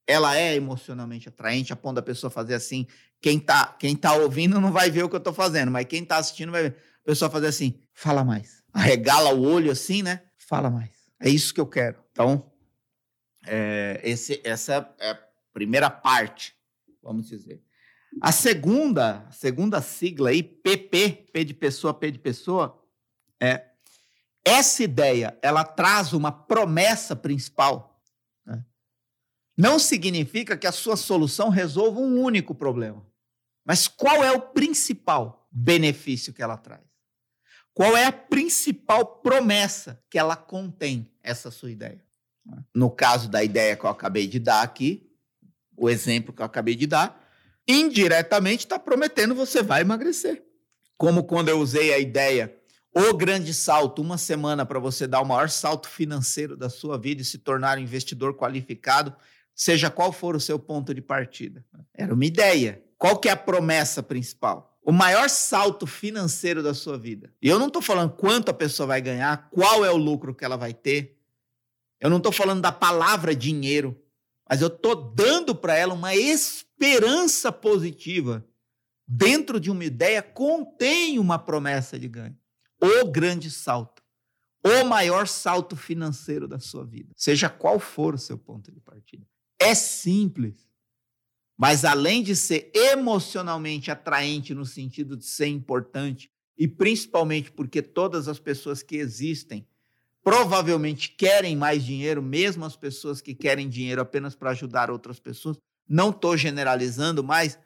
ela 0.08 0.38
é 0.38 0.56
emocionalmente 0.56 1.30
atraente, 1.30 1.74
a 1.74 1.76
ponto 1.76 1.96
da 1.96 2.02
pessoa 2.02 2.30
fazer 2.30 2.54
assim. 2.54 2.88
Quem 3.20 3.38
está 3.38 3.68
quem 3.68 3.96
tá 3.96 4.14
ouvindo 4.14 4.60
não 4.60 4.72
vai 4.72 4.90
ver 4.90 5.04
o 5.04 5.10
que 5.10 5.16
eu 5.16 5.20
estou 5.20 5.34
fazendo, 5.34 5.72
mas 5.72 5.86
quem 5.86 6.04
está 6.04 6.18
assistindo 6.18 6.52
vai 6.52 6.64
ver. 6.64 6.78
A 7.04 7.06
pessoa 7.06 7.32
fazer 7.32 7.48
assim, 7.48 7.80
fala 7.94 8.24
mais. 8.24 8.61
Arregala 8.74 9.34
o 9.34 9.44
olho 9.44 9.72
assim, 9.72 10.02
né? 10.02 10.22
Fala 10.38 10.70
mais. 10.70 10.92
É 11.20 11.30
isso 11.30 11.54
que 11.54 11.62
eu 11.62 11.68
quero. 11.68 12.04
Então, 12.12 12.52
é, 13.46 14.00
esse, 14.04 14.42
essa 14.44 14.94
é 15.00 15.12
a 15.12 15.20
primeira 15.54 15.90
parte, 15.90 16.56
vamos 17.02 17.28
dizer. 17.28 17.62
A 18.22 18.32
segunda, 18.32 19.26
a 19.28 19.32
segunda 19.32 19.82
sigla 19.82 20.30
aí, 20.30 20.44
PP, 20.44 21.30
P 21.32 21.46
de 21.46 21.54
pessoa, 21.54 21.94
P 21.94 22.12
de 22.12 22.20
pessoa, 22.20 22.84
é 23.40 23.72
essa 24.44 24.84
ideia, 24.84 25.38
ela 25.42 25.64
traz 25.64 26.14
uma 26.14 26.32
promessa 26.32 27.16
principal. 27.16 28.02
Né? 28.46 28.66
Não 29.56 29.78
significa 29.80 30.58
que 30.58 30.68
a 30.68 30.72
sua 30.72 30.98
solução 30.98 31.50
resolva 31.50 32.00
um 32.00 32.20
único 32.20 32.54
problema. 32.54 33.06
Mas 33.64 33.88
qual 33.88 34.24
é 34.24 34.32
o 34.32 34.42
principal 34.42 35.48
benefício 35.52 36.34
que 36.34 36.42
ela 36.42 36.58
traz? 36.58 36.91
Qual 37.82 37.98
é 37.98 38.06
a 38.06 38.12
principal 38.12 39.04
promessa 39.04 40.00
que 40.08 40.20
ela 40.20 40.36
contém, 40.36 41.12
essa 41.24 41.50
sua 41.50 41.72
ideia? 41.72 42.00
No 42.76 42.92
caso 42.92 43.28
da 43.28 43.44
ideia 43.44 43.76
que 43.76 43.84
eu 43.84 43.90
acabei 43.90 44.28
de 44.28 44.38
dar 44.38 44.62
aqui, 44.62 45.10
o 45.76 45.90
exemplo 45.90 46.32
que 46.32 46.44
eu 46.44 46.46
acabei 46.46 46.76
de 46.76 46.86
dar, 46.86 47.28
indiretamente 47.68 48.66
está 48.66 48.78
prometendo 48.78 49.34
você 49.34 49.64
vai 49.64 49.82
emagrecer. 49.82 50.44
Como 50.96 51.24
quando 51.24 51.50
eu 51.50 51.60
usei 51.60 51.92
a 51.92 51.98
ideia, 51.98 52.56
o 52.96 53.16
grande 53.16 53.52
salto, 53.52 54.00
uma 54.00 54.20
semana 54.20 54.64
para 54.64 54.78
você 54.78 55.08
dar 55.08 55.22
o 55.22 55.26
maior 55.26 55.50
salto 55.50 55.90
financeiro 55.90 56.56
da 56.56 56.70
sua 56.70 57.00
vida 57.00 57.24
e 57.24 57.26
se 57.26 57.40
tornar 57.40 57.80
um 57.80 57.82
investidor 57.82 58.36
qualificado, 58.36 59.12
seja 59.56 59.90
qual 59.90 60.14
for 60.14 60.36
o 60.36 60.40
seu 60.40 60.60
ponto 60.60 60.94
de 60.94 61.02
partida. 61.02 61.66
Era 61.96 62.14
uma 62.14 62.26
ideia. 62.26 62.80
Qual 62.96 63.18
que 63.18 63.28
é 63.28 63.32
a 63.32 63.36
promessa 63.36 64.04
principal? 64.04 64.71
O 64.84 64.92
maior 64.92 65.30
salto 65.30 65.86
financeiro 65.86 66.64
da 66.64 66.74
sua 66.74 66.98
vida. 66.98 67.32
E 67.42 67.48
eu 67.48 67.60
não 67.60 67.68
estou 67.68 67.82
falando 67.82 68.12
quanto 68.14 68.50
a 68.50 68.54
pessoa 68.54 68.88
vai 68.88 69.02
ganhar, 69.02 69.50
qual 69.52 69.86
é 69.86 69.92
o 69.92 69.98
lucro 69.98 70.34
que 70.34 70.44
ela 70.44 70.58
vai 70.58 70.74
ter, 70.74 71.22
eu 72.02 72.10
não 72.10 72.18
estou 72.18 72.32
falando 72.32 72.62
da 72.62 72.72
palavra 72.72 73.36
dinheiro, 73.36 73.96
mas 74.50 74.60
eu 74.60 74.68
estou 74.68 74.96
dando 74.96 75.56
para 75.56 75.76
ela 75.76 75.94
uma 75.94 76.16
esperança 76.16 77.52
positiva. 77.52 78.44
Dentro 79.08 79.60
de 79.60 79.70
uma 79.70 79.86
ideia 79.86 80.22
contém 80.24 81.20
uma 81.20 81.38
promessa 81.38 82.00
de 82.00 82.08
ganho. 82.08 82.36
O 82.82 83.06
grande 83.06 83.52
salto. 83.52 84.02
O 84.64 84.84
maior 84.86 85.28
salto 85.28 85.76
financeiro 85.76 86.48
da 86.48 86.60
sua 86.60 86.84
vida. 86.84 87.14
Seja 87.16 87.50
qual 87.50 87.80
for 87.80 88.16
o 88.16 88.18
seu 88.18 88.38
ponto 88.38 88.72
de 88.72 88.80
partida. 88.80 89.26
É 89.60 89.76
simples. 89.76 90.71
Mas 91.62 91.86
além 91.86 92.24
de 92.24 92.36
ser 92.36 92.72
emocionalmente 92.74 93.92
atraente 93.92 94.52
no 94.52 94.66
sentido 94.66 95.16
de 95.16 95.26
ser 95.26 95.46
importante, 95.46 96.28
e 96.58 96.68
principalmente 96.68 97.52
porque 97.52 97.84
todas 97.84 98.28
as 98.28 98.40
pessoas 98.40 98.82
que 98.82 98.96
existem 98.96 99.68
provavelmente 100.24 101.12
querem 101.12 101.56
mais 101.56 101.86
dinheiro, 101.86 102.20
mesmo 102.20 102.66
as 102.66 102.76
pessoas 102.76 103.22
que 103.22 103.36
querem 103.36 103.70
dinheiro 103.70 104.02
apenas 104.02 104.34
para 104.34 104.50
ajudar 104.50 104.90
outras 104.90 105.20
pessoas. 105.20 105.56
Não 105.88 106.10
estou 106.10 106.36
generalizando, 106.36 107.24
mas 107.24 107.60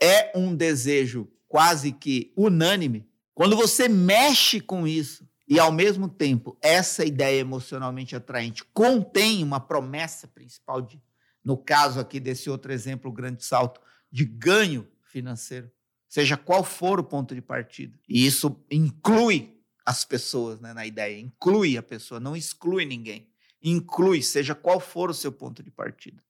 é 0.00 0.30
um 0.38 0.54
desejo 0.54 1.28
quase 1.48 1.90
que 1.90 2.32
unânime. 2.36 3.08
Quando 3.34 3.56
você 3.56 3.88
mexe 3.88 4.60
com 4.60 4.86
isso 4.86 5.28
e, 5.48 5.58
ao 5.58 5.72
mesmo 5.72 6.08
tempo, 6.08 6.56
essa 6.62 7.04
ideia 7.04 7.40
emocionalmente 7.40 8.14
atraente 8.14 8.62
contém 8.72 9.42
uma 9.42 9.58
promessa 9.58 10.28
principal, 10.28 10.80
de, 10.80 11.02
no 11.44 11.56
caso 11.56 11.98
aqui 12.00 12.20
desse 12.20 12.48
outro 12.48 12.72
exemplo, 12.72 13.10
o 13.10 13.14
grande 13.14 13.44
salto, 13.44 13.80
de 14.10 14.24
ganho 14.24 14.88
financeiro, 15.02 15.70
seja 16.08 16.36
qual 16.36 16.62
for 16.62 17.00
o 17.00 17.04
ponto 17.04 17.34
de 17.34 17.40
partida. 17.40 17.98
E 18.08 18.26
isso 18.26 18.64
inclui 18.70 19.60
as 19.84 20.04
pessoas 20.04 20.60
né, 20.60 20.72
na 20.72 20.86
ideia, 20.86 21.18
inclui 21.18 21.76
a 21.76 21.82
pessoa, 21.82 22.20
não 22.20 22.36
exclui 22.36 22.84
ninguém. 22.84 23.28
Inclui, 23.62 24.22
seja 24.22 24.54
qual 24.54 24.80
for 24.80 25.10
o 25.10 25.14
seu 25.14 25.32
ponto 25.32 25.62
de 25.62 25.70
partida. 25.70 26.22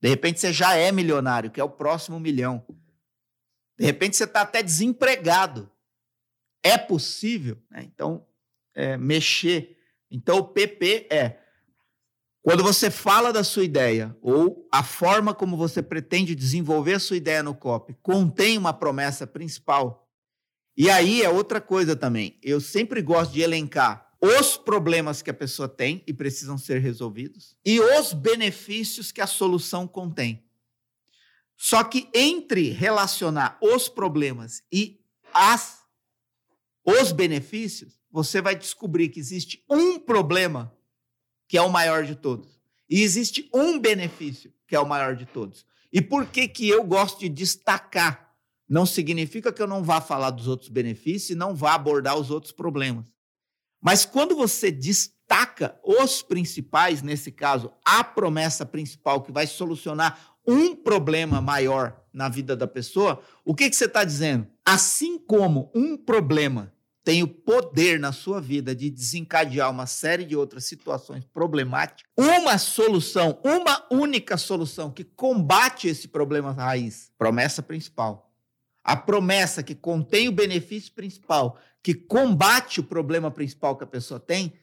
De 0.00 0.08
repente 0.08 0.40
você 0.40 0.52
já 0.52 0.74
é 0.74 0.92
milionário, 0.92 1.50
que 1.50 1.60
é 1.60 1.64
o 1.64 1.70
próximo 1.70 2.20
milhão. 2.20 2.64
De 3.78 3.84
repente 3.84 4.16
você 4.16 4.24
está 4.24 4.42
até 4.42 4.62
desempregado. 4.62 5.70
É 6.62 6.78
possível? 6.78 7.62
Né? 7.70 7.82
Então, 7.84 8.26
é, 8.74 8.96
mexer. 8.96 9.78
Então, 10.10 10.38
o 10.38 10.48
PP 10.48 11.08
é 11.10 11.40
quando 12.46 12.62
você 12.62 12.92
fala 12.92 13.32
da 13.32 13.42
sua 13.42 13.64
ideia 13.64 14.16
ou 14.22 14.68
a 14.70 14.84
forma 14.84 15.34
como 15.34 15.56
você 15.56 15.82
pretende 15.82 16.32
desenvolver 16.32 16.94
a 16.94 17.00
sua 17.00 17.16
ideia 17.16 17.42
no 17.42 17.56
COP 17.56 17.96
contém 18.00 18.56
uma 18.56 18.72
promessa 18.72 19.26
principal 19.26 20.08
E 20.76 20.88
aí 20.88 21.24
é 21.24 21.28
outra 21.28 21.60
coisa 21.60 21.96
também. 21.96 22.38
Eu 22.40 22.60
sempre 22.60 23.02
gosto 23.02 23.32
de 23.32 23.40
elencar 23.40 24.12
os 24.20 24.56
problemas 24.56 25.22
que 25.22 25.30
a 25.30 25.34
pessoa 25.34 25.68
tem 25.68 26.04
e 26.06 26.12
precisam 26.12 26.56
ser 26.56 26.78
resolvidos 26.78 27.56
e 27.64 27.80
os 27.80 28.12
benefícios 28.12 29.10
que 29.10 29.20
a 29.20 29.26
solução 29.26 29.88
contém. 29.88 30.44
Só 31.56 31.82
que 31.82 32.08
entre 32.14 32.70
relacionar 32.70 33.58
os 33.60 33.88
problemas 33.88 34.62
e 34.70 35.00
as 35.34 35.80
os 36.84 37.10
benefícios, 37.10 37.98
você 38.08 38.40
vai 38.40 38.54
descobrir 38.54 39.08
que 39.08 39.18
existe 39.18 39.64
um 39.68 39.98
problema 39.98 40.75
que 41.48 41.56
é 41.56 41.62
o 41.62 41.70
maior 41.70 42.04
de 42.04 42.14
todos 42.14 42.56
e 42.88 43.02
existe 43.02 43.48
um 43.52 43.78
benefício 43.78 44.52
que 44.66 44.74
é 44.74 44.80
o 44.80 44.88
maior 44.88 45.14
de 45.14 45.26
todos. 45.26 45.64
E 45.92 46.00
por 46.00 46.26
que 46.26 46.48
que 46.48 46.68
eu 46.68 46.84
gosto 46.84 47.20
de 47.20 47.28
destacar? 47.28 48.34
Não 48.68 48.84
significa 48.84 49.52
que 49.52 49.62
eu 49.62 49.66
não 49.66 49.82
vá 49.82 50.00
falar 50.00 50.30
dos 50.30 50.48
outros 50.48 50.68
benefícios 50.68 51.30
e 51.30 51.34
não 51.34 51.54
vá 51.54 51.74
abordar 51.74 52.16
os 52.16 52.30
outros 52.30 52.52
problemas. 52.52 53.06
Mas 53.80 54.04
quando 54.04 54.34
você 54.34 54.72
destaca 54.72 55.78
os 55.84 56.22
principais, 56.22 57.02
nesse 57.02 57.30
caso, 57.30 57.72
a 57.84 58.02
promessa 58.02 58.66
principal 58.66 59.22
que 59.22 59.30
vai 59.30 59.46
solucionar 59.46 60.36
um 60.46 60.74
problema 60.74 61.40
maior 61.40 62.02
na 62.12 62.28
vida 62.28 62.56
da 62.56 62.66
pessoa, 62.66 63.20
o 63.44 63.54
que, 63.54 63.70
que 63.70 63.76
você 63.76 63.84
está 63.84 64.02
dizendo? 64.02 64.46
Assim 64.64 65.18
como 65.18 65.70
um 65.74 65.96
problema 65.96 66.72
tem 67.06 67.22
o 67.22 67.28
poder 67.28 68.00
na 68.00 68.10
sua 68.10 68.40
vida 68.40 68.74
de 68.74 68.90
desencadear 68.90 69.70
uma 69.70 69.86
série 69.86 70.24
de 70.24 70.34
outras 70.34 70.64
situações 70.64 71.24
problemáticas, 71.24 72.04
uma 72.16 72.58
solução, 72.58 73.38
uma 73.44 73.86
única 73.92 74.36
solução 74.36 74.90
que 74.90 75.04
combate 75.04 75.86
esse 75.86 76.08
problema 76.08 76.50
raiz, 76.50 77.12
promessa 77.16 77.62
principal. 77.62 78.34
A 78.82 78.96
promessa 78.96 79.62
que 79.62 79.72
contém 79.72 80.26
o 80.26 80.32
benefício 80.32 80.92
principal, 80.94 81.60
que 81.80 81.94
combate 81.94 82.80
o 82.80 82.84
problema 82.84 83.30
principal 83.30 83.76
que 83.76 83.84
a 83.84 83.86
pessoa 83.86 84.18
tem, 84.18 84.54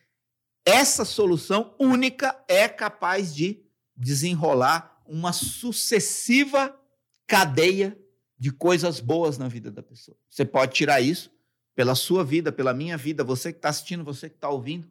essa 0.65 1.05
solução 1.05 1.73
única 1.79 2.37
é 2.49 2.67
capaz 2.67 3.33
de 3.33 3.63
desenrolar 3.95 5.01
uma 5.07 5.31
sucessiva 5.31 6.77
cadeia 7.25 7.97
de 8.37 8.51
coisas 8.51 8.99
boas 8.99 9.37
na 9.37 9.47
vida 9.47 9.71
da 9.71 9.81
pessoa. 9.81 10.17
Você 10.29 10.43
pode 10.43 10.73
tirar 10.73 10.99
isso 10.99 11.31
pela 11.75 11.95
sua 11.95 12.23
vida, 12.23 12.51
pela 12.51 12.73
minha 12.73 12.97
vida, 12.97 13.23
você 13.23 13.51
que 13.51 13.57
está 13.57 13.69
assistindo, 13.69 14.03
você 14.03 14.29
que 14.29 14.35
está 14.35 14.49
ouvindo, 14.49 14.87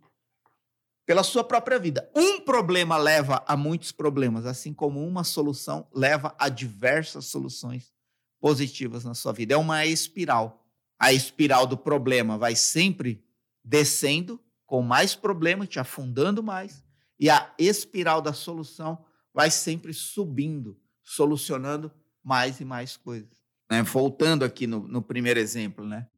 pela 1.06 1.22
sua 1.22 1.44
própria 1.44 1.78
vida. 1.78 2.10
Um 2.14 2.40
problema 2.40 2.96
leva 2.96 3.44
a 3.46 3.56
muitos 3.56 3.92
problemas, 3.92 4.46
assim 4.46 4.72
como 4.72 5.06
uma 5.06 5.24
solução 5.24 5.86
leva 5.92 6.34
a 6.38 6.48
diversas 6.48 7.26
soluções 7.26 7.92
positivas 8.40 9.04
na 9.04 9.14
sua 9.14 9.32
vida. 9.32 9.54
É 9.54 9.56
uma 9.56 9.86
espiral. 9.86 10.66
A 10.98 11.12
espiral 11.12 11.66
do 11.66 11.76
problema 11.76 12.38
vai 12.38 12.54
sempre 12.54 13.24
descendo, 13.64 14.40
com 14.66 14.82
mais 14.82 15.14
problema, 15.14 15.66
te 15.66 15.78
afundando 15.78 16.42
mais, 16.42 16.82
e 17.18 17.28
a 17.28 17.52
espiral 17.58 18.20
da 18.20 18.32
solução 18.32 19.04
vai 19.34 19.50
sempre 19.50 19.92
subindo, 19.92 20.78
solucionando 21.02 21.92
mais 22.22 22.60
e 22.60 22.64
mais 22.64 22.96
coisas. 22.96 23.30
Né? 23.70 23.82
Voltando 23.82 24.44
aqui 24.44 24.66
no, 24.66 24.86
no 24.88 25.02
primeiro 25.02 25.38
exemplo, 25.38 25.86
né? 25.86 26.08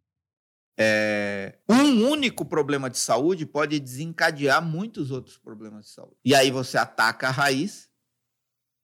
É, 0.76 1.58
um 1.68 2.08
único 2.08 2.44
problema 2.44 2.90
de 2.90 2.98
saúde 2.98 3.46
pode 3.46 3.78
desencadear 3.78 4.64
muitos 4.64 5.10
outros 5.10 5.38
problemas 5.38 5.86
de 5.86 5.92
saúde. 5.92 6.16
E 6.24 6.34
aí 6.34 6.50
você 6.50 6.76
ataca 6.76 7.28
a 7.28 7.30
raiz, 7.30 7.88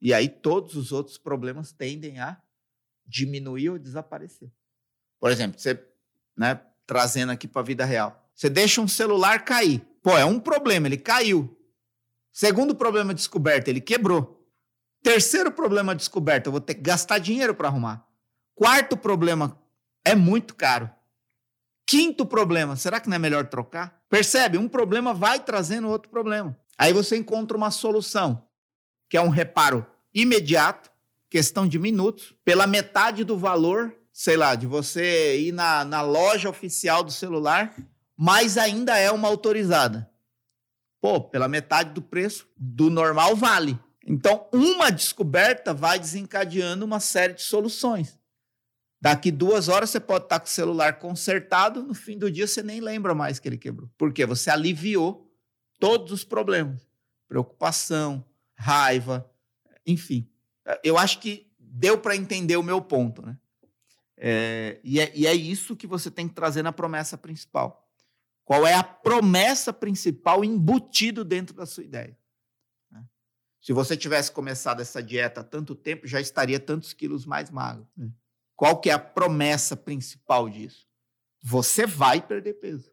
e 0.00 0.14
aí 0.14 0.28
todos 0.28 0.76
os 0.76 0.92
outros 0.92 1.18
problemas 1.18 1.72
tendem 1.72 2.20
a 2.20 2.40
diminuir 3.04 3.70
ou 3.70 3.78
desaparecer. 3.78 4.50
Por 5.18 5.30
exemplo, 5.30 5.58
você, 5.58 5.84
né, 6.36 6.60
trazendo 6.86 7.32
aqui 7.32 7.48
para 7.48 7.60
a 7.60 7.64
vida 7.64 7.84
real, 7.84 8.30
você 8.34 8.48
deixa 8.48 8.80
um 8.80 8.88
celular 8.88 9.44
cair. 9.44 9.80
Pô, 10.02 10.16
é 10.16 10.24
um 10.24 10.40
problema, 10.40 10.86
ele 10.86 10.96
caiu. 10.96 11.56
Segundo 12.32 12.74
problema 12.74 13.12
descoberto, 13.12 13.68
ele 13.68 13.80
quebrou. 13.80 14.40
Terceiro 15.02 15.50
problema 15.50 15.94
descoberto, 15.94 16.46
eu 16.46 16.52
vou 16.52 16.60
ter 16.60 16.74
que 16.74 16.82
gastar 16.82 17.18
dinheiro 17.18 17.54
para 17.54 17.68
arrumar. 17.68 18.06
Quarto 18.54 18.96
problema, 18.96 19.60
é 20.04 20.14
muito 20.14 20.54
caro. 20.54 20.90
Quinto 21.90 22.24
problema, 22.24 22.76
será 22.76 23.00
que 23.00 23.08
não 23.08 23.16
é 23.16 23.18
melhor 23.18 23.48
trocar? 23.48 24.00
Percebe? 24.08 24.56
Um 24.56 24.68
problema 24.68 25.12
vai 25.12 25.40
trazendo 25.40 25.88
outro 25.88 26.08
problema. 26.08 26.56
Aí 26.78 26.92
você 26.92 27.16
encontra 27.16 27.56
uma 27.56 27.72
solução, 27.72 28.46
que 29.08 29.16
é 29.16 29.20
um 29.20 29.28
reparo 29.28 29.84
imediato, 30.14 30.88
questão 31.28 31.66
de 31.66 31.80
minutos, 31.80 32.32
pela 32.44 32.64
metade 32.64 33.24
do 33.24 33.36
valor, 33.36 33.92
sei 34.12 34.36
lá, 34.36 34.54
de 34.54 34.68
você 34.68 35.40
ir 35.40 35.50
na, 35.50 35.84
na 35.84 36.00
loja 36.00 36.48
oficial 36.48 37.02
do 37.02 37.10
celular, 37.10 37.74
mas 38.16 38.56
ainda 38.56 38.96
é 38.96 39.10
uma 39.10 39.26
autorizada. 39.26 40.08
Pô, 41.00 41.20
pela 41.20 41.48
metade 41.48 41.90
do 41.90 42.00
preço 42.00 42.46
do 42.56 42.88
normal 42.88 43.34
vale. 43.34 43.76
Então, 44.06 44.46
uma 44.52 44.92
descoberta 44.92 45.74
vai 45.74 45.98
desencadeando 45.98 46.84
uma 46.84 47.00
série 47.00 47.32
de 47.32 47.42
soluções. 47.42 48.16
Daqui 49.00 49.30
duas 49.30 49.68
horas 49.68 49.90
você 49.90 49.98
pode 49.98 50.24
estar 50.24 50.40
com 50.40 50.46
o 50.46 50.50
celular 50.50 50.98
consertado, 50.98 51.82
no 51.82 51.94
fim 51.94 52.18
do 52.18 52.30
dia 52.30 52.46
você 52.46 52.62
nem 52.62 52.80
lembra 52.80 53.14
mais 53.14 53.38
que 53.38 53.48
ele 53.48 53.56
quebrou. 53.56 53.90
Por 53.96 54.12
quê? 54.12 54.26
Você 54.26 54.50
aliviou 54.50 55.32
todos 55.78 56.12
os 56.12 56.22
problemas. 56.22 56.86
Preocupação, 57.26 58.24
raiva, 58.54 59.30
enfim. 59.86 60.30
Eu 60.84 60.98
acho 60.98 61.18
que 61.20 61.50
deu 61.58 61.96
para 61.96 62.14
entender 62.14 62.56
o 62.56 62.62
meu 62.62 62.82
ponto, 62.82 63.22
né? 63.22 63.38
É, 64.22 64.78
e, 64.84 65.00
é, 65.00 65.10
e 65.16 65.26
é 65.26 65.34
isso 65.34 65.74
que 65.74 65.86
você 65.86 66.10
tem 66.10 66.28
que 66.28 66.34
trazer 66.34 66.62
na 66.62 66.72
promessa 66.72 67.16
principal. 67.16 67.90
Qual 68.44 68.66
é 68.66 68.74
a 68.74 68.84
promessa 68.84 69.72
principal 69.72 70.44
embutido 70.44 71.24
dentro 71.24 71.56
da 71.56 71.64
sua 71.64 71.84
ideia? 71.84 72.18
Né? 72.90 73.02
Se 73.62 73.72
você 73.72 73.96
tivesse 73.96 74.30
começado 74.30 74.82
essa 74.82 75.02
dieta 75.02 75.40
há 75.40 75.44
tanto 75.44 75.74
tempo, 75.74 76.06
já 76.06 76.20
estaria 76.20 76.60
tantos 76.60 76.92
quilos 76.92 77.24
mais 77.24 77.50
magro. 77.50 77.88
Né? 77.96 78.10
Qual 78.60 78.78
que 78.78 78.90
é 78.90 78.92
a 78.92 78.98
promessa 78.98 79.74
principal 79.74 80.46
disso? 80.46 80.86
Você 81.42 81.86
vai 81.86 82.20
perder 82.20 82.52
peso. 82.60 82.92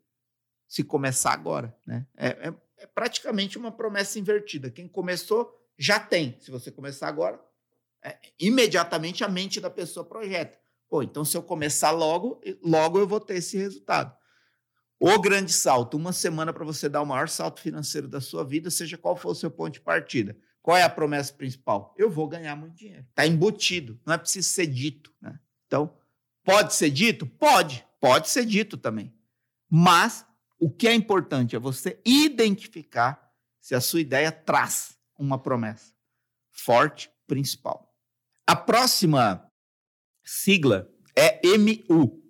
Se 0.65 0.81
começar 0.81 1.33
agora. 1.33 1.77
Né? 1.85 2.07
É, 2.15 2.27
é, 2.27 2.53
é 2.77 2.87
praticamente 2.87 3.57
uma 3.57 3.69
promessa 3.69 4.17
invertida. 4.17 4.71
Quem 4.71 4.87
começou 4.87 5.53
já 5.77 5.99
tem. 5.99 6.37
Se 6.39 6.49
você 6.49 6.71
começar 6.71 7.09
agora, 7.09 7.37
é, 8.01 8.17
imediatamente 8.39 9.25
a 9.25 9.27
mente 9.27 9.59
da 9.59 9.69
pessoa 9.69 10.05
projeta. 10.05 10.57
Pô, 10.87 11.03
então 11.03 11.25
se 11.25 11.35
eu 11.35 11.43
começar 11.43 11.91
logo, 11.91 12.39
logo 12.63 12.97
eu 12.97 13.05
vou 13.05 13.19
ter 13.19 13.35
esse 13.35 13.57
resultado. 13.57 14.15
O 14.97 15.19
grande 15.19 15.51
salto, 15.51 15.97
uma 15.97 16.13
semana 16.13 16.53
para 16.53 16.63
você 16.63 16.87
dar 16.87 17.01
o 17.01 17.05
maior 17.05 17.27
salto 17.27 17.59
financeiro 17.59 18.07
da 18.07 18.21
sua 18.21 18.45
vida, 18.45 18.71
seja 18.71 18.97
qual 18.97 19.17
for 19.17 19.31
o 19.31 19.35
seu 19.35 19.51
ponto 19.51 19.73
de 19.73 19.81
partida. 19.81 20.33
Qual 20.61 20.77
é 20.77 20.83
a 20.83 20.89
promessa 20.89 21.33
principal? 21.33 21.93
Eu 21.97 22.09
vou 22.09 22.25
ganhar 22.25 22.55
muito 22.55 22.77
dinheiro. 22.77 23.05
Está 23.09 23.27
embutido, 23.27 23.99
não 24.05 24.13
é 24.13 24.17
preciso 24.17 24.47
ser 24.47 24.67
dito. 24.67 25.13
Né? 25.21 25.37
Então, 25.67 25.93
pode 26.43 26.73
ser 26.73 26.89
dito? 26.89 27.25
Pode, 27.25 27.85
pode 27.99 28.29
ser 28.29 28.45
dito 28.45 28.77
também. 28.77 29.13
Mas 29.69 30.25
o 30.59 30.71
que 30.71 30.87
é 30.87 30.93
importante 30.93 31.55
é 31.55 31.59
você 31.59 32.01
identificar 32.05 33.31
se 33.59 33.75
a 33.75 33.81
sua 33.81 34.01
ideia 34.01 34.31
traz 34.31 34.97
uma 35.19 35.37
promessa 35.37 35.93
forte 36.51 37.11
principal. 37.27 37.93
A 38.47 38.55
próxima 38.55 39.45
sigla 40.23 40.89
é 41.15 41.41
MU. 41.57 42.23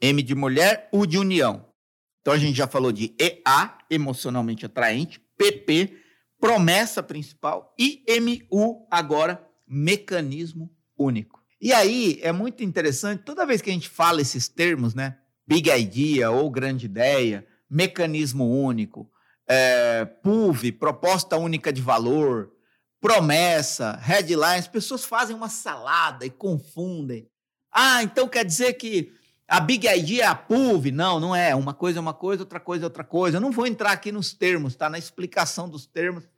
M 0.00 0.22
de 0.22 0.34
mulher, 0.34 0.88
U 0.92 1.06
de 1.06 1.18
união. 1.18 1.72
Então 2.20 2.34
a 2.34 2.38
gente 2.38 2.56
já 2.56 2.66
falou 2.66 2.92
de 2.92 3.14
EA, 3.18 3.78
emocionalmente 3.90 4.66
atraente, 4.66 5.20
PP, 5.36 5.96
promessa 6.38 7.02
principal, 7.02 7.74
e 7.78 8.04
MU 8.20 8.86
agora, 8.90 9.44
mecanismo 9.66 10.70
único. 10.96 11.42
E 11.60 11.72
aí 11.72 12.18
é 12.22 12.30
muito 12.30 12.62
interessante, 12.62 13.24
toda 13.24 13.46
vez 13.46 13.60
que 13.60 13.70
a 13.70 13.72
gente 13.72 13.88
fala 13.88 14.20
esses 14.20 14.48
termos, 14.48 14.94
né? 14.94 15.18
Big 15.46 15.68
idea 15.70 16.30
ou 16.30 16.50
grande 16.50 16.86
ideia, 16.86 17.46
mecanismo 17.68 18.48
único, 18.48 19.10
é, 19.46 20.04
PUV, 20.04 20.72
proposta 20.72 21.36
única 21.36 21.72
de 21.72 21.80
valor, 21.80 22.52
promessa, 23.00 23.98
headlines, 24.00 24.68
pessoas 24.68 25.04
fazem 25.04 25.34
uma 25.34 25.48
salada 25.48 26.26
e 26.26 26.30
confundem. 26.30 27.28
Ah, 27.72 28.02
então 28.02 28.28
quer 28.28 28.44
dizer 28.44 28.74
que 28.74 29.12
a 29.48 29.60
Big 29.60 29.88
Idea 29.88 30.24
é 30.24 30.26
a 30.26 30.34
PUV? 30.34 30.92
Não, 30.92 31.18
não 31.18 31.34
é. 31.34 31.54
Uma 31.54 31.72
coisa 31.72 31.98
é 31.98 32.00
uma 32.00 32.12
coisa, 32.12 32.42
outra 32.42 32.60
coisa 32.60 32.84
é 32.84 32.86
outra 32.86 33.04
coisa. 33.04 33.38
Eu 33.38 33.40
não 33.40 33.50
vou 33.50 33.66
entrar 33.66 33.92
aqui 33.92 34.12
nos 34.12 34.34
termos, 34.34 34.76
tá? 34.76 34.90
Na 34.90 34.98
explicação 34.98 35.68
dos 35.68 35.86
termos. 35.86 36.28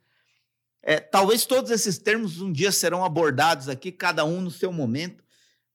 É, 0.83 0.99
talvez 0.99 1.45
todos 1.45 1.69
esses 1.69 1.97
termos 1.97 2.41
um 2.41 2.51
dia 2.51 2.71
serão 2.71 3.05
abordados 3.05 3.69
aqui, 3.69 3.91
cada 3.91 4.25
um 4.25 4.41
no 4.41 4.49
seu 4.49 4.71
momento, 4.73 5.23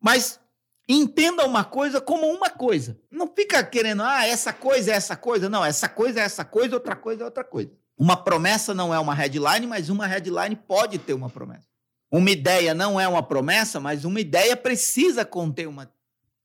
mas 0.01 0.41
entenda 0.89 1.45
uma 1.45 1.65
coisa 1.65 2.01
como 2.01 2.27
uma 2.27 2.51
coisa. 2.51 2.99
Não 3.11 3.27
fica 3.29 3.63
querendo, 3.65 4.03
ah, 4.03 4.27
essa 4.27 4.53
coisa 4.53 4.93
é 4.93 4.95
essa 4.95 5.17
coisa. 5.17 5.49
Não, 5.49 5.65
essa 5.65 5.89
coisa 5.89 6.21
é 6.21 6.23
essa 6.23 6.45
coisa, 6.45 6.75
outra 6.75 6.97
coisa 6.97 7.23
é 7.23 7.25
outra 7.25 7.45
coisa. 7.45 7.71
Uma 7.99 8.17
promessa 8.17 8.75
não 8.75 8.95
é 8.95 8.99
uma 8.99 9.15
headline, 9.15 9.67
mas 9.67 9.89
uma 9.89 10.07
headline 10.07 10.55
pode 10.55 10.99
ter 10.99 11.15
uma 11.15 11.31
promessa. 11.31 11.67
Uma 12.11 12.31
ideia 12.31 12.75
não 12.75 13.01
é 13.01 13.09
uma 13.09 13.23
promessa, 13.23 13.81
mas 13.81 14.05
uma 14.05 14.21
ideia 14.21 14.57
precisa 14.57 15.25
conter 15.25 15.67
uma, 15.67 15.91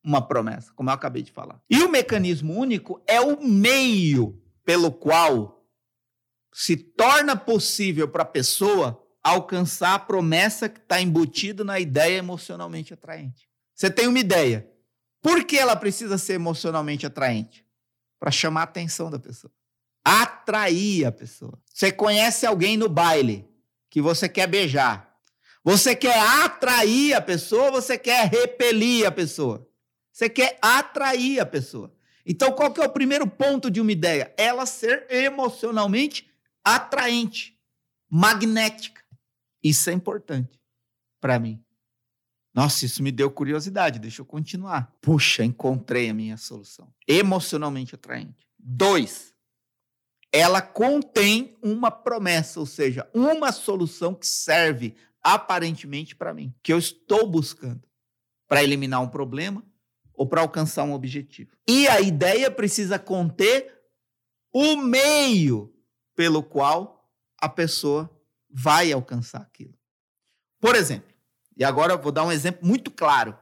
uma 0.03 0.21
promessa, 0.21 0.71
como 0.75 0.89
eu 0.89 0.93
acabei 0.93 1.21
de 1.21 1.31
falar. 1.31 1.61
E 1.69 1.83
o 1.83 1.89
mecanismo 1.89 2.57
único 2.57 3.01
é 3.05 3.19
o 3.21 3.43
meio 3.43 4.41
pelo 4.63 4.91
qual 4.91 5.60
se 6.53 6.75
torna 6.75 7.35
possível 7.35 8.07
para 8.07 8.23
a 8.23 8.25
pessoa 8.25 9.01
alcançar 9.23 9.93
a 9.93 9.99
promessa 9.99 10.67
que 10.67 10.79
está 10.79 10.99
embutida 11.01 11.63
na 11.63 11.79
ideia 11.79 12.17
emocionalmente 12.17 12.93
atraente. 12.93 13.47
Você 13.75 13.89
tem 13.89 14.07
uma 14.07 14.19
ideia. 14.19 14.69
Por 15.21 15.43
que 15.43 15.57
ela 15.57 15.75
precisa 15.75 16.17
ser 16.17 16.33
emocionalmente 16.33 17.05
atraente? 17.05 17.65
Para 18.19 18.31
chamar 18.31 18.61
a 18.61 18.63
atenção 18.63 19.09
da 19.09 19.19
pessoa. 19.19 19.51
Atrair 20.03 21.05
a 21.05 21.11
pessoa. 21.11 21.59
Você 21.71 21.91
conhece 21.91 22.45
alguém 22.45 22.75
no 22.75 22.89
baile 22.89 23.47
que 23.89 24.01
você 24.01 24.27
quer 24.27 24.47
beijar. 24.47 25.15
Você 25.63 25.95
quer 25.95 26.17
atrair 26.17 27.13
a 27.13 27.21
pessoa 27.21 27.69
você 27.69 27.97
quer 27.97 28.27
repelir 28.27 29.05
a 29.05 29.11
pessoa? 29.11 29.67
Você 30.11 30.27
quer 30.27 30.57
atrair 30.61 31.39
a 31.39 31.45
pessoa. 31.45 31.93
Então, 32.25 32.51
qual 32.51 32.71
que 32.71 32.81
é 32.81 32.85
o 32.85 32.91
primeiro 32.91 33.27
ponto 33.27 33.69
de 33.69 33.79
uma 33.79 33.91
ideia? 33.91 34.33
Ela 34.37 34.65
ser 34.65 35.05
emocionalmente 35.09 36.30
atraente, 36.63 37.59
magnética. 38.09 39.01
Isso 39.63 39.89
é 39.89 39.93
importante 39.93 40.59
para 41.19 41.39
mim. 41.39 41.63
Nossa, 42.53 42.85
isso 42.85 43.01
me 43.01 43.11
deu 43.11 43.31
curiosidade, 43.31 43.99
deixa 43.99 44.21
eu 44.21 44.25
continuar. 44.25 44.93
Puxa, 45.01 45.43
encontrei 45.43 46.09
a 46.09 46.13
minha 46.13 46.35
solução. 46.35 46.93
Emocionalmente 47.07 47.95
atraente. 47.95 48.49
Dois, 48.59 49.33
ela 50.31 50.61
contém 50.61 51.57
uma 51.61 51.89
promessa, 51.89 52.59
ou 52.59 52.65
seja, 52.65 53.09
uma 53.13 53.51
solução 53.51 54.13
que 54.13 54.27
serve 54.27 54.95
aparentemente 55.23 56.15
para 56.15 56.33
mim, 56.33 56.53
que 56.61 56.73
eu 56.73 56.77
estou 56.77 57.27
buscando 57.27 57.87
para 58.47 58.63
eliminar 58.63 59.01
um 59.01 59.07
problema 59.07 59.63
ou 60.13 60.27
para 60.27 60.41
alcançar 60.41 60.83
um 60.83 60.93
objetivo. 60.93 61.51
E 61.67 61.87
a 61.87 62.01
ideia 62.01 62.51
precisa 62.51 62.99
conter 62.99 63.79
o 64.53 64.75
meio 64.75 65.70
pelo 66.15 66.43
qual 66.43 67.09
a 67.39 67.49
pessoa 67.49 68.09
vai 68.49 68.91
alcançar 68.91 69.41
aquilo. 69.41 69.73
Por 70.59 70.75
exemplo, 70.75 71.11
e 71.57 71.63
agora 71.63 71.93
eu 71.93 72.01
vou 72.01 72.11
dar 72.11 72.25
um 72.25 72.31
exemplo 72.31 72.65
muito 72.65 72.91
claro. 72.91 73.37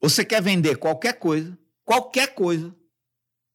Você 0.00 0.24
quer 0.24 0.42
vender 0.42 0.76
qualquer 0.76 1.18
coisa, 1.18 1.58
qualquer 1.84 2.34
coisa, 2.34 2.74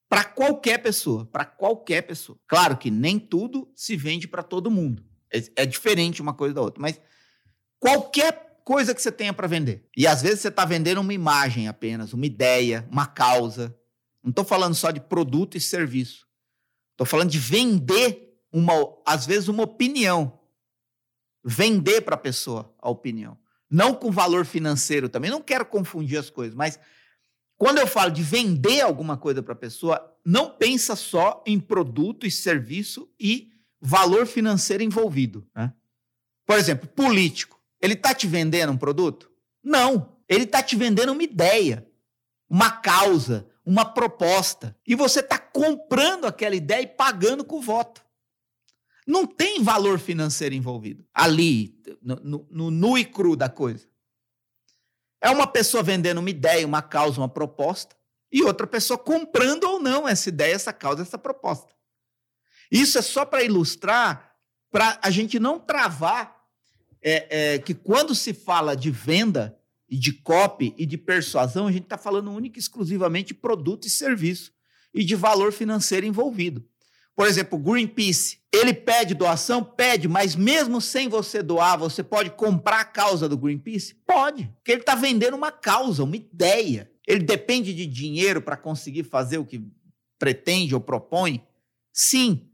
para 0.09 0.23
qualquer 0.23 0.77
pessoa, 0.77 1.25
para 1.25 1.45
qualquer 1.45 2.03
pessoa. 2.03 2.37
Claro 2.47 2.77
que 2.77 2.91
nem 2.91 3.17
tudo 3.17 3.71
se 3.75 3.95
vende 3.95 4.27
para 4.27 4.43
todo 4.43 4.69
mundo. 4.69 5.03
É, 5.31 5.63
é, 5.63 5.65
diferente 5.65 6.21
uma 6.21 6.33
coisa 6.33 6.53
da 6.53 6.61
outra, 6.61 6.79
mas 6.79 7.01
qualquer 7.79 8.61
coisa 8.63 8.93
que 8.93 9.01
você 9.01 9.11
tenha 9.11 9.33
para 9.33 9.47
vender. 9.47 9.89
E 9.97 10.05
às 10.05 10.21
vezes 10.21 10.41
você 10.41 10.49
está 10.49 10.65
vendendo 10.65 11.01
uma 11.01 11.13
imagem 11.13 11.67
apenas, 11.67 12.13
uma 12.13 12.25
ideia, 12.25 12.87
uma 12.91 13.07
causa. 13.07 13.75
Não 14.21 14.29
estou 14.29 14.45
falando 14.45 14.75
só 14.75 14.91
de 14.91 14.99
produto 14.99 15.57
e 15.57 15.61
serviço. 15.61 16.27
Estou 16.93 17.05
falando 17.05 17.29
de 17.29 17.39
vender 17.39 18.39
uma, 18.51 18.73
às 19.05 19.25
vezes, 19.25 19.47
uma 19.47 19.63
opinião. 19.63 20.39
Vender 21.43 22.01
para 22.01 22.15
a 22.15 22.19
pessoa 22.19 22.73
a 22.79 22.89
opinião. 22.89 23.37
Não 23.69 23.93
com 23.93 24.11
valor 24.11 24.45
financeiro 24.45 25.09
também. 25.09 25.31
Não 25.31 25.41
quero 25.41 25.65
confundir 25.65 26.17
as 26.17 26.29
coisas, 26.29 26.55
mas 26.55 26.79
quando 27.57 27.79
eu 27.79 27.87
falo 27.87 28.11
de 28.11 28.21
vender 28.21 28.81
alguma 28.81 29.17
coisa 29.17 29.41
para 29.41 29.53
a 29.53 29.57
pessoa, 29.57 30.15
não 30.25 30.49
pensa 30.49 30.95
só 30.95 31.43
em 31.45 31.59
produto 31.59 32.25
e 32.25 32.31
serviço 32.31 33.09
e 33.19 33.51
valor 33.81 34.25
financeiro 34.25 34.83
envolvido. 34.83 35.47
Né? 35.55 35.73
Por 36.45 36.57
exemplo, 36.57 36.87
político. 36.87 37.59
Ele 37.81 37.93
está 37.93 38.13
te 38.13 38.27
vendendo 38.27 38.71
um 38.71 38.77
produto? 38.77 39.31
Não. 39.63 40.17
Ele 40.27 40.43
está 40.43 40.61
te 40.63 40.75
vendendo 40.75 41.11
uma 41.11 41.23
ideia, 41.23 41.87
uma 42.49 42.71
causa, 42.71 43.47
uma 43.65 43.85
proposta. 43.85 44.75
E 44.85 44.95
você 44.95 45.19
está 45.19 45.37
comprando 45.37 46.25
aquela 46.25 46.55
ideia 46.55 46.81
e 46.81 46.87
pagando 46.87 47.43
com 47.43 47.57
o 47.57 47.61
voto. 47.61 48.03
Não 49.05 49.25
tem 49.25 49.61
valor 49.61 49.99
financeiro 49.99 50.55
envolvido 50.55 51.05
ali, 51.13 51.81
no, 52.01 52.15
no, 52.15 52.47
no 52.49 52.71
nu 52.71 52.97
e 52.97 53.05
cru 53.05 53.35
da 53.35 53.49
coisa. 53.49 53.87
É 55.21 55.29
uma 55.29 55.47
pessoa 55.47 55.83
vendendo 55.83 56.19
uma 56.19 56.29
ideia, 56.29 56.65
uma 56.65 56.81
causa, 56.81 57.19
uma 57.19 57.29
proposta, 57.29 57.95
e 58.31 58.43
outra 58.43 58.65
pessoa 58.65 58.97
comprando 58.97 59.63
ou 59.65 59.79
não 59.79 60.07
essa 60.07 60.27
ideia, 60.27 60.55
essa 60.55 60.73
causa, 60.73 61.01
essa 61.01 61.17
proposta. 61.17 61.73
Isso 62.71 62.97
é 62.97 63.01
só 63.01 63.23
para 63.23 63.43
ilustrar, 63.43 64.35
para 64.71 64.99
a 65.01 65.11
gente 65.11 65.39
não 65.39 65.59
travar 65.59 66.43
é, 67.01 67.53
é, 67.53 67.59
que 67.59 67.73
quando 67.73 68.15
se 68.15 68.33
fala 68.33 68.75
de 68.75 68.89
venda 68.89 69.57
e 69.93 69.95
de 69.95 70.11
copy 70.11 70.73
e 70.75 70.87
de 70.87 70.97
persuasão, 70.97 71.67
a 71.67 71.71
gente 71.71 71.83
está 71.83 71.99
falando 71.99 72.31
única 72.31 72.57
e 72.57 72.59
exclusivamente 72.59 73.27
de 73.27 73.33
produto 73.35 73.85
e 73.85 73.91
serviço 73.91 74.51
e 74.91 75.03
de 75.03 75.13
valor 75.13 75.53
financeiro 75.53 76.03
envolvido. 76.03 76.65
Por 77.15 77.27
exemplo, 77.27 77.59
Greenpeace, 77.59 78.39
ele 78.51 78.73
pede 78.73 79.13
doação? 79.13 79.63
Pede, 79.63 80.07
mas 80.07 80.35
mesmo 80.35 80.81
sem 80.81 81.07
você 81.07 81.43
doar, 81.43 81.77
você 81.77 82.01
pode 82.01 82.31
comprar 82.31 82.79
a 82.79 82.85
causa 82.85 83.29
do 83.29 83.37
Greenpeace? 83.37 83.93
Pode, 84.03 84.51
porque 84.55 84.71
ele 84.71 84.81
está 84.81 84.95
vendendo 84.95 85.37
uma 85.37 85.51
causa, 85.51 86.03
uma 86.03 86.15
ideia. 86.15 86.91
Ele 87.05 87.23
depende 87.23 87.71
de 87.71 87.85
dinheiro 87.85 88.41
para 88.41 88.57
conseguir 88.57 89.03
fazer 89.03 89.37
o 89.37 89.45
que 89.45 89.63
pretende 90.17 90.73
ou 90.73 90.81
propõe? 90.81 91.45
Sim, 91.91 92.49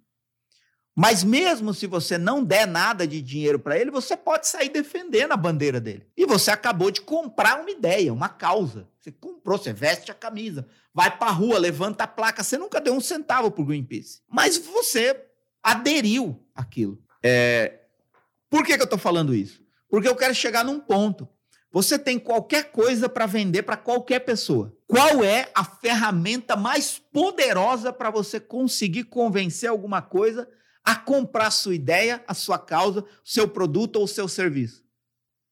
mas 1.00 1.24
mesmo 1.24 1.74
se 1.74 1.88
você 1.88 2.18
não 2.18 2.44
der 2.44 2.68
nada 2.68 3.08
de 3.08 3.22
dinheiro 3.22 3.58
para 3.58 3.80
ele, 3.80 3.90
você 3.90 4.18
pode 4.18 4.50
sair 4.50 4.68
defendendo 4.68 5.32
a 5.32 5.38
bandeira 5.38 5.80
dele. 5.80 6.06
E 6.18 6.26
você 6.26 6.52
acabou 6.52 6.92
de 6.92 7.00
comprar 7.00 7.62
uma 7.62 7.72
ideia, 7.72 8.12
uma 8.12 8.28
causa. 8.28 8.86
Você 9.00 9.10
comprou, 9.10 9.58
você 9.58 9.72
veste 9.72 10.12
a 10.12 10.14
camisa, 10.14 10.68
vai 10.94 11.18
para 11.18 11.30
a 11.30 11.32
rua, 11.32 11.58
levanta 11.58 12.04
a 12.04 12.08
placa. 12.08 12.44
Você 12.44 12.58
nunca 12.58 12.82
deu 12.82 12.94
um 12.94 13.00
centavo 13.00 13.50
para 13.50 13.62
o 13.62 13.66
Greenpeace. 13.66 14.20
Mas 14.30 14.58
você 14.58 15.18
aderiu 15.64 16.46
àquilo. 16.54 17.02
É... 17.24 17.80
Por 18.50 18.66
que, 18.66 18.76
que 18.76 18.82
eu 18.82 18.84
estou 18.84 19.00
falando 19.00 19.34
isso? 19.34 19.64
Porque 19.90 20.10
eu 20.10 20.18
quero 20.18 20.36
chegar 20.36 20.66
num 20.66 20.82
ponto. 20.82 21.30
Você 21.72 21.98
tem 21.98 22.20
qualquer 22.20 22.74
coisa 22.74 23.08
para 23.08 23.26
vender 23.26 23.64
para 23.64 23.78
qualquer 23.78 24.20
pessoa. 24.20 24.76
Qual 24.86 25.24
é 25.24 25.50
a 25.56 25.64
ferramenta 25.64 26.58
mais 26.58 27.00
poderosa 27.00 27.94
para 27.94 28.12
você 28.12 28.38
conseguir 28.38 29.06
convencer 29.06 29.70
alguma 29.70 30.02
coisa 30.02 30.46
a 30.84 30.96
comprar 30.96 31.52
sua 31.52 31.76
ideia, 31.76 32.24
a 32.28 32.34
sua 32.34 32.58
causa, 32.58 33.06
seu 33.24 33.48
produto 33.48 33.98
ou 33.98 34.08
seu 34.08 34.28
serviço? 34.28 34.84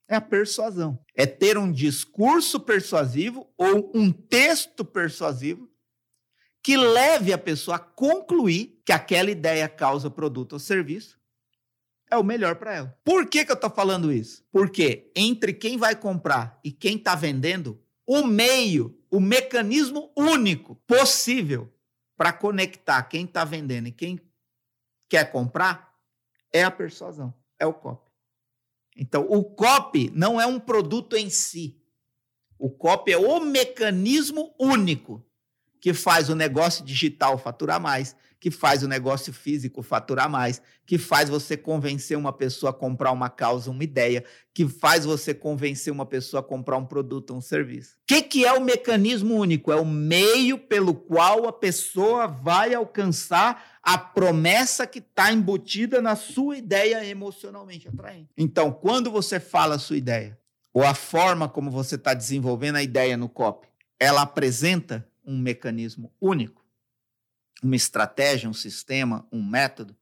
É 0.08 0.16
a 0.16 0.20
persuasão. 0.20 0.98
É 1.14 1.26
ter 1.26 1.58
um 1.58 1.70
discurso 1.70 2.58
persuasivo 2.58 3.48
ou 3.56 3.92
um 3.94 4.10
texto 4.10 4.84
persuasivo 4.84 5.68
que 6.62 6.76
leve 6.76 7.32
a 7.32 7.38
pessoa 7.38 7.76
a 7.76 7.80
concluir 7.80 8.80
que 8.84 8.92
aquela 8.92 9.30
ideia, 9.30 9.68
causa, 9.68 10.10
produto 10.10 10.54
ou 10.54 10.58
serviço 10.58 11.18
é 12.10 12.16
o 12.16 12.24
melhor 12.24 12.56
para 12.56 12.74
ela. 12.74 12.98
Por 13.04 13.26
que, 13.26 13.44
que 13.44 13.50
eu 13.50 13.54
estou 13.54 13.70
falando 13.70 14.12
isso? 14.12 14.44
Porque 14.50 15.10
entre 15.14 15.52
quem 15.52 15.76
vai 15.76 15.94
comprar 15.94 16.58
e 16.64 16.72
quem 16.72 16.96
está 16.96 17.14
vendendo, 17.14 17.80
o 18.06 18.26
meio, 18.26 18.98
o 19.10 19.20
mecanismo 19.20 20.10
único 20.16 20.74
possível 20.86 21.72
para 22.16 22.32
conectar 22.32 23.02
quem 23.04 23.24
está 23.24 23.44
vendendo 23.44 23.88
e 23.88 23.92
quem 23.92 24.18
quer 25.08 25.30
comprar 25.30 25.94
é 26.52 26.62
a 26.62 26.70
persuasão, 26.70 27.34
é 27.58 27.66
o 27.66 27.74
copy. 27.74 28.10
Então, 28.96 29.26
o 29.28 29.44
copy 29.44 30.10
não 30.14 30.40
é 30.40 30.46
um 30.46 30.58
produto 30.58 31.16
em 31.16 31.30
si. 31.30 31.80
O 32.58 32.68
copy 32.70 33.12
é 33.12 33.18
o 33.18 33.40
mecanismo 33.40 34.54
único 34.58 35.24
que 35.80 35.94
faz 35.94 36.28
o 36.28 36.34
negócio 36.34 36.84
digital 36.84 37.38
faturar 37.38 37.80
mais, 37.80 38.16
que 38.40 38.50
faz 38.50 38.82
o 38.82 38.88
negócio 38.88 39.32
físico 39.32 39.82
faturar 39.82 40.30
mais, 40.30 40.62
que 40.86 40.96
faz 40.96 41.28
você 41.28 41.56
convencer 41.56 42.16
uma 42.16 42.32
pessoa 42.32 42.70
a 42.70 42.72
comprar 42.72 43.10
uma 43.10 43.28
causa, 43.28 43.70
uma 43.70 43.82
ideia, 43.82 44.24
que 44.54 44.66
faz 44.66 45.04
você 45.04 45.34
convencer 45.34 45.92
uma 45.92 46.06
pessoa 46.06 46.40
a 46.40 46.44
comprar 46.44 46.76
um 46.76 46.84
produto, 46.84 47.34
um 47.34 47.40
serviço. 47.40 47.96
O 47.96 48.06
que, 48.06 48.22
que 48.22 48.44
é 48.44 48.52
o 48.52 48.60
mecanismo 48.60 49.34
único? 49.34 49.72
É 49.72 49.76
o 49.76 49.84
meio 49.84 50.58
pelo 50.58 50.94
qual 50.94 51.48
a 51.48 51.52
pessoa 51.52 52.26
vai 52.26 52.74
alcançar 52.74 53.78
a 53.82 53.98
promessa 53.98 54.86
que 54.86 55.00
está 55.00 55.32
embutida 55.32 56.00
na 56.00 56.14
sua 56.14 56.56
ideia 56.56 57.04
emocionalmente 57.04 57.88
atraente. 57.88 58.30
Então, 58.36 58.70
quando 58.72 59.10
você 59.10 59.40
fala 59.40 59.74
a 59.74 59.78
sua 59.78 59.96
ideia, 59.96 60.38
ou 60.72 60.84
a 60.84 60.94
forma 60.94 61.48
como 61.48 61.70
você 61.70 61.96
está 61.96 62.14
desenvolvendo 62.14 62.76
a 62.76 62.82
ideia 62.82 63.16
no 63.16 63.28
COP, 63.28 63.66
ela 63.98 64.22
apresenta 64.22 65.06
um 65.28 65.38
mecanismo 65.38 66.12
único 66.20 66.68
uma 67.62 67.76
estratégia, 67.76 68.48
um 68.48 68.54
sistema, 68.54 69.26
um 69.32 69.42
método, 69.42 69.96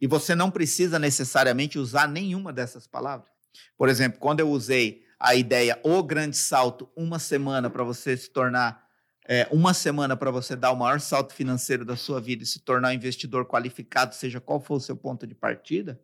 e 0.00 0.06
você 0.06 0.34
não 0.34 0.50
precisa 0.50 0.98
necessariamente 0.98 1.78
usar 1.78 2.08
nenhuma 2.08 2.52
dessas 2.52 2.86
palavras. 2.86 3.30
Por 3.76 3.88
exemplo, 3.88 4.18
quando 4.18 4.40
eu 4.40 4.50
usei 4.50 5.04
a 5.20 5.34
ideia 5.34 5.78
o 5.84 6.02
grande 6.02 6.36
salto, 6.36 6.88
uma 6.96 7.18
semana 7.18 7.70
para 7.70 7.84
você 7.84 8.16
se 8.16 8.30
tornar 8.30 8.82
é, 9.24 9.46
uma 9.52 9.72
semana 9.72 10.16
para 10.16 10.32
você 10.32 10.56
dar 10.56 10.72
o 10.72 10.76
maior 10.76 10.98
salto 11.00 11.32
financeiro 11.32 11.84
da 11.84 11.94
sua 11.94 12.20
vida 12.20 12.42
e 12.42 12.46
se 12.46 12.58
tornar 12.58 12.88
um 12.88 12.92
investidor 12.92 13.46
qualificado, 13.46 14.14
seja 14.16 14.40
qual 14.40 14.60
for 14.60 14.74
o 14.74 14.80
seu 14.80 14.96
ponto 14.96 15.26
de 15.26 15.34
partida, 15.34 16.00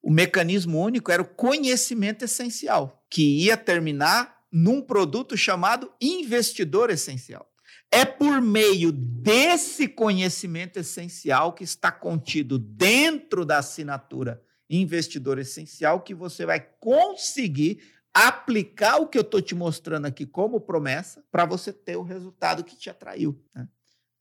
o 0.00 0.12
mecanismo 0.12 0.80
único 0.80 1.10
era 1.10 1.20
o 1.20 1.28
conhecimento 1.28 2.24
essencial, 2.24 3.04
que 3.10 3.44
ia 3.44 3.56
terminar 3.56 4.39
num 4.52 4.82
produto 4.82 5.36
chamado 5.36 5.92
investidor 6.00 6.90
essencial. 6.90 7.48
É 7.92 8.04
por 8.04 8.40
meio 8.40 8.92
desse 8.92 9.88
conhecimento 9.88 10.78
essencial 10.78 11.52
que 11.52 11.64
está 11.64 11.90
contido 11.90 12.58
dentro 12.58 13.44
da 13.44 13.58
assinatura 13.58 14.42
investidor 14.70 15.38
essencial 15.38 16.00
que 16.00 16.14
você 16.14 16.46
vai 16.46 16.60
conseguir 16.78 17.80
aplicar 18.14 18.98
o 18.98 19.08
que 19.08 19.18
eu 19.18 19.22
estou 19.22 19.42
te 19.42 19.54
mostrando 19.54 20.06
aqui 20.06 20.24
como 20.24 20.60
promessa 20.60 21.24
para 21.30 21.44
você 21.44 21.72
ter 21.72 21.96
o 21.96 22.02
resultado 22.02 22.64
que 22.64 22.76
te 22.76 22.88
atraiu. 22.88 23.40
Né? 23.54 23.68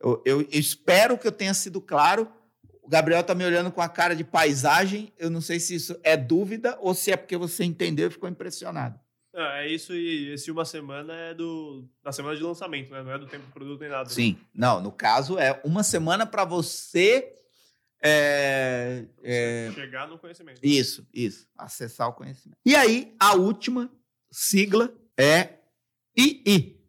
Eu, 0.02 0.22
eu, 0.26 0.48
espero 0.52 1.18
que 1.18 1.28
eu 1.28 1.32
tenha 1.32 1.54
sido 1.54 1.82
claro. 1.82 2.32
O 2.82 2.90
Gabriel 2.90 3.22
está 3.22 3.36
me 3.36 3.46
olhando 3.46 3.72
com 3.72 3.82
a 3.82 3.90
cara 3.90 4.16
de 4.16 4.24
paisagem. 4.24 5.14
Eu 5.18 5.30
não 5.30 5.42
sei 5.42 5.60
se 5.60 5.76
isso 5.76 6.00
é 6.04 6.16
dúvida 6.18 6.78
ou 6.82 6.96
se 6.96 7.12
é 7.12 7.18
porque 7.18 7.38
você 7.38 7.64
entendeu 7.64 8.08
e 8.08 8.12
ficou 8.12 8.30
impressionado. 8.30 9.00
É 9.34 9.68
isso 9.68 9.94
e 9.94 10.34
esse 10.34 10.50
uma 10.52 10.66
semana 10.66 11.14
é 11.14 11.34
do 11.34 11.88
da 12.04 12.12
semana 12.12 12.36
de 12.36 12.44
lançamento, 12.44 12.92
né? 12.92 13.04
Não 13.04 13.12
é 13.12 13.18
do 13.18 13.28
tempo 13.28 13.46
do 13.46 13.52
produto 13.52 13.80
nem 13.80 13.90
nada. 13.90 14.10
Sim, 14.10 14.38
não. 14.54 14.82
No 14.82 14.92
caso 14.92 15.38
é 15.38 15.62
uma 15.64 15.84
semana 15.84 16.26
para 16.26 16.46
você 16.46 17.36
é, 18.02 19.06
é... 19.24 19.72
Chegar 19.74 20.08
no 20.08 20.18
conhecimento. 20.18 20.60
Isso, 20.64 21.08
isso. 21.14 21.48
Acessar 21.58 22.08
o 22.08 22.14
conhecimento. 22.14 22.58
E 22.66 22.76
aí, 22.76 23.14
a 23.20 23.36
última 23.36 23.92
sigla 24.32 24.94
é 25.18 25.60
II. 26.18 26.80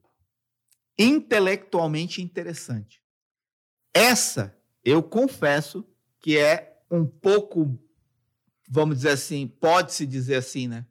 Intelectualmente 0.99 2.23
interessante. 2.23 3.03
Essa, 3.93 4.57
eu 4.85 5.03
confesso 5.03 5.85
que 6.21 6.39
é 6.39 6.79
um 6.91 7.05
pouco, 7.05 7.79
vamos 8.69 8.99
dizer 8.99 9.11
assim, 9.11 9.49
pode-se 9.49 10.07
dizer 10.07 10.37
assim, 10.37 10.69
né? 10.69 10.87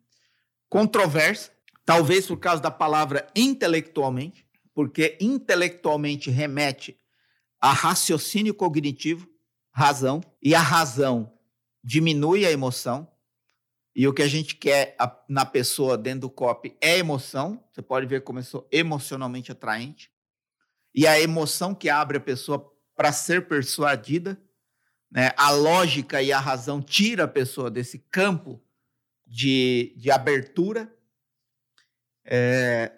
Controversa, 0.69 1.51
talvez 1.83 2.27
por 2.27 2.37
causa 2.37 2.61
da 2.61 2.71
palavra 2.71 3.27
intelectualmente, 3.35 4.45
porque 4.73 5.17
intelectualmente 5.19 6.29
remete 6.29 6.97
a 7.59 7.73
raciocínio 7.73 8.53
cognitivo, 8.53 9.27
razão, 9.71 10.21
e 10.41 10.53
a 10.53 10.61
razão 10.61 11.33
diminui 11.83 12.45
a 12.45 12.51
emoção, 12.51 13.07
e 13.95 14.07
o 14.07 14.13
que 14.13 14.21
a 14.21 14.27
gente 14.27 14.55
quer 14.55 14.95
na 15.27 15.45
pessoa 15.45 15.97
dentro 15.97 16.21
do 16.21 16.29
COP 16.29 16.77
é 16.79 16.97
emoção. 16.97 17.61
Você 17.69 17.81
pode 17.81 18.05
ver 18.05 18.23
como 18.23 18.39
eu 18.39 18.43
sou 18.43 18.67
emocionalmente 18.71 19.51
atraente. 19.51 20.09
E 20.95 21.05
a 21.05 21.19
emoção 21.19 21.75
que 21.75 21.89
abre 21.89 22.17
a 22.17 22.21
pessoa 22.21 22.71
para 22.95 23.11
ser 23.11 23.47
persuadida, 23.47 24.41
né? 25.11 25.31
a 25.35 25.51
lógica 25.51 26.21
e 26.21 26.31
a 26.31 26.39
razão 26.39 26.81
tira 26.81 27.25
a 27.25 27.27
pessoa 27.27 27.69
desse 27.69 27.99
campo 27.99 28.63
de, 29.29 29.93
de 29.95 30.09
abertura. 30.09 30.91
É, 32.25 32.91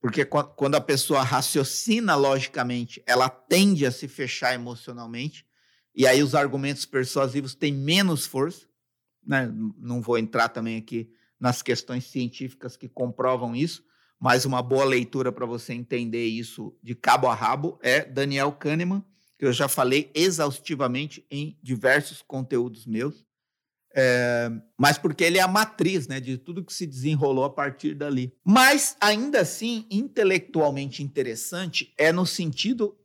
porque 0.00 0.24
quando 0.24 0.74
a 0.74 0.80
pessoa 0.80 1.22
raciocina 1.22 2.14
logicamente, 2.14 3.02
ela 3.06 3.28
tende 3.30 3.86
a 3.86 3.90
se 3.90 4.06
fechar 4.06 4.54
emocionalmente. 4.54 5.46
E 5.94 6.06
aí 6.06 6.22
os 6.22 6.34
argumentos 6.34 6.84
persuasivos 6.84 7.54
têm 7.54 7.72
menos 7.72 8.26
força. 8.26 8.66
Né? 9.26 9.50
Não 9.78 10.02
vou 10.02 10.18
entrar 10.18 10.50
também 10.50 10.76
aqui 10.76 11.10
nas 11.40 11.62
questões 11.62 12.04
científicas 12.04 12.76
que 12.76 12.88
comprovam 12.88 13.56
isso, 13.56 13.82
mas 14.20 14.44
uma 14.44 14.62
boa 14.62 14.84
leitura 14.84 15.32
para 15.32 15.46
você 15.46 15.72
entender 15.72 16.26
isso 16.26 16.76
de 16.82 16.94
cabo 16.94 17.26
a 17.26 17.34
rabo 17.34 17.78
é 17.82 18.04
Daniel 18.04 18.52
Kahneman, 18.52 19.04
que 19.38 19.44
eu 19.44 19.52
já 19.52 19.68
falei 19.68 20.10
exaustivamente 20.14 21.26
em 21.30 21.58
diversos 21.62 22.22
conteúdos 22.22 22.86
meus. 22.86 23.24
É, 23.96 24.50
mas 24.76 24.98
porque 24.98 25.22
ele 25.22 25.38
é 25.38 25.40
a 25.40 25.46
matriz 25.46 26.08
né, 26.08 26.18
de 26.18 26.36
tudo 26.36 26.64
que 26.64 26.72
se 26.72 26.84
desenrolou 26.84 27.44
a 27.44 27.50
partir 27.50 27.94
dali. 27.94 28.34
Mas, 28.44 28.96
ainda 29.00 29.40
assim, 29.40 29.86
intelectualmente 29.88 31.02
interessante 31.02 31.94
é 31.96 32.12
no 32.12 32.26
sentido 32.26 32.96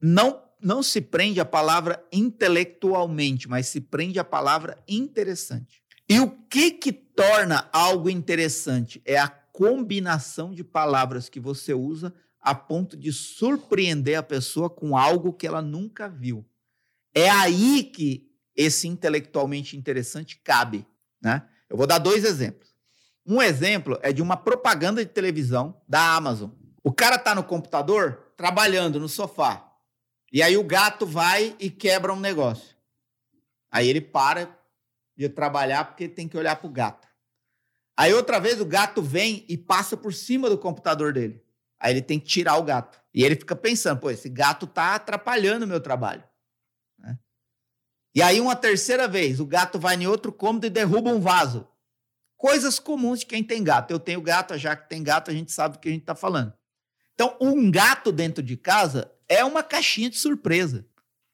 não 0.00 0.42
não 0.62 0.82
se 0.82 1.00
prende 1.00 1.40
à 1.40 1.44
palavra 1.44 2.04
intelectualmente, 2.12 3.48
mas 3.48 3.68
se 3.68 3.80
prende 3.80 4.18
à 4.18 4.24
palavra 4.24 4.76
interessante. 4.86 5.82
E 6.06 6.20
o 6.20 6.28
que 6.28 6.72
que 6.72 6.92
torna 6.92 7.68
algo 7.72 8.10
interessante? 8.10 9.00
É 9.06 9.18
a 9.18 9.28
combinação 9.28 10.52
de 10.52 10.62
palavras 10.62 11.28
que 11.28 11.40
você 11.40 11.72
usa 11.72 12.12
a 12.40 12.54
ponto 12.54 12.96
de 12.96 13.12
surpreender 13.12 14.18
a 14.18 14.22
pessoa 14.22 14.68
com 14.68 14.96
algo 14.96 15.32
que 15.32 15.46
ela 15.46 15.62
nunca 15.62 16.08
viu. 16.08 16.44
É 17.14 17.28
aí 17.28 17.84
que 17.84 18.29
esse 18.56 18.88
intelectualmente 18.88 19.76
interessante 19.76 20.38
cabe, 20.42 20.86
né? 21.22 21.48
Eu 21.68 21.76
vou 21.76 21.86
dar 21.86 21.98
dois 21.98 22.24
exemplos. 22.24 22.74
Um 23.26 23.40
exemplo 23.40 23.98
é 24.02 24.12
de 24.12 24.20
uma 24.20 24.36
propaganda 24.36 25.04
de 25.04 25.10
televisão 25.10 25.80
da 25.88 26.14
Amazon. 26.16 26.50
O 26.82 26.92
cara 26.92 27.16
está 27.16 27.34
no 27.34 27.44
computador 27.44 28.32
trabalhando 28.36 28.98
no 28.98 29.08
sofá. 29.08 29.70
E 30.32 30.42
aí 30.42 30.56
o 30.56 30.64
gato 30.64 31.06
vai 31.06 31.54
e 31.58 31.70
quebra 31.70 32.12
um 32.12 32.18
negócio. 32.18 32.76
Aí 33.70 33.88
ele 33.88 34.00
para 34.00 34.58
de 35.16 35.28
trabalhar 35.28 35.84
porque 35.84 36.08
tem 36.08 36.26
que 36.26 36.36
olhar 36.36 36.56
para 36.56 36.66
o 36.66 36.72
gato. 36.72 37.08
Aí 37.96 38.14
outra 38.14 38.40
vez 38.40 38.60
o 38.60 38.64
gato 38.64 39.02
vem 39.02 39.44
e 39.48 39.56
passa 39.58 39.96
por 39.96 40.14
cima 40.14 40.48
do 40.48 40.56
computador 40.56 41.12
dele. 41.12 41.44
Aí 41.78 41.92
ele 41.92 42.02
tem 42.02 42.18
que 42.18 42.26
tirar 42.26 42.56
o 42.56 42.62
gato. 42.62 43.00
E 43.12 43.22
ele 43.22 43.36
fica 43.36 43.54
pensando, 43.54 44.00
pô, 44.00 44.10
esse 44.10 44.28
gato 44.28 44.66
tá 44.66 44.94
atrapalhando 44.94 45.64
o 45.64 45.68
meu 45.68 45.80
trabalho. 45.80 46.24
E 48.14 48.22
aí 48.22 48.40
uma 48.40 48.56
terceira 48.56 49.06
vez, 49.06 49.38
o 49.40 49.46
gato 49.46 49.78
vai 49.78 49.96
em 49.96 50.06
outro 50.06 50.32
cômodo 50.32 50.66
e 50.66 50.70
derruba 50.70 51.10
um 51.10 51.20
vaso. 51.20 51.66
Coisas 52.36 52.78
comuns 52.78 53.20
de 53.20 53.26
quem 53.26 53.44
tem 53.44 53.62
gato. 53.62 53.90
Eu 53.90 54.00
tenho 54.00 54.20
gato, 54.20 54.56
já 54.56 54.74
que 54.74 54.88
tem 54.88 55.02
gato, 55.02 55.30
a 55.30 55.34
gente 55.34 55.52
sabe 55.52 55.76
do 55.76 55.80
que 55.80 55.88
a 55.88 55.92
gente 55.92 56.02
está 56.02 56.14
falando. 56.14 56.52
Então, 57.14 57.36
um 57.40 57.70
gato 57.70 58.10
dentro 58.10 58.42
de 58.42 58.56
casa 58.56 59.12
é 59.28 59.44
uma 59.44 59.62
caixinha 59.62 60.08
de 60.08 60.16
surpresa. 60.16 60.86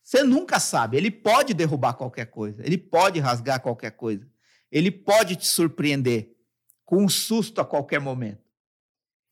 Você 0.03 0.23
nunca 0.23 0.61
sabe. 0.61 0.97
Ele 0.97 1.11
pode 1.11 1.55
derrubar 1.55 1.95
qualquer 1.95 2.27
coisa, 2.27 2.63
ele 2.65 2.77
pode 2.77 3.19
rasgar 3.21 3.61
qualquer 3.61 3.93
coisa, 3.93 4.29
ele 4.71 4.91
pode 4.91 5.37
te 5.37 5.47
surpreender 5.47 6.37
com 6.85 7.05
um 7.05 7.09
susto 7.09 7.61
a 7.61 7.65
qualquer 7.65 8.01
momento. 8.01 8.45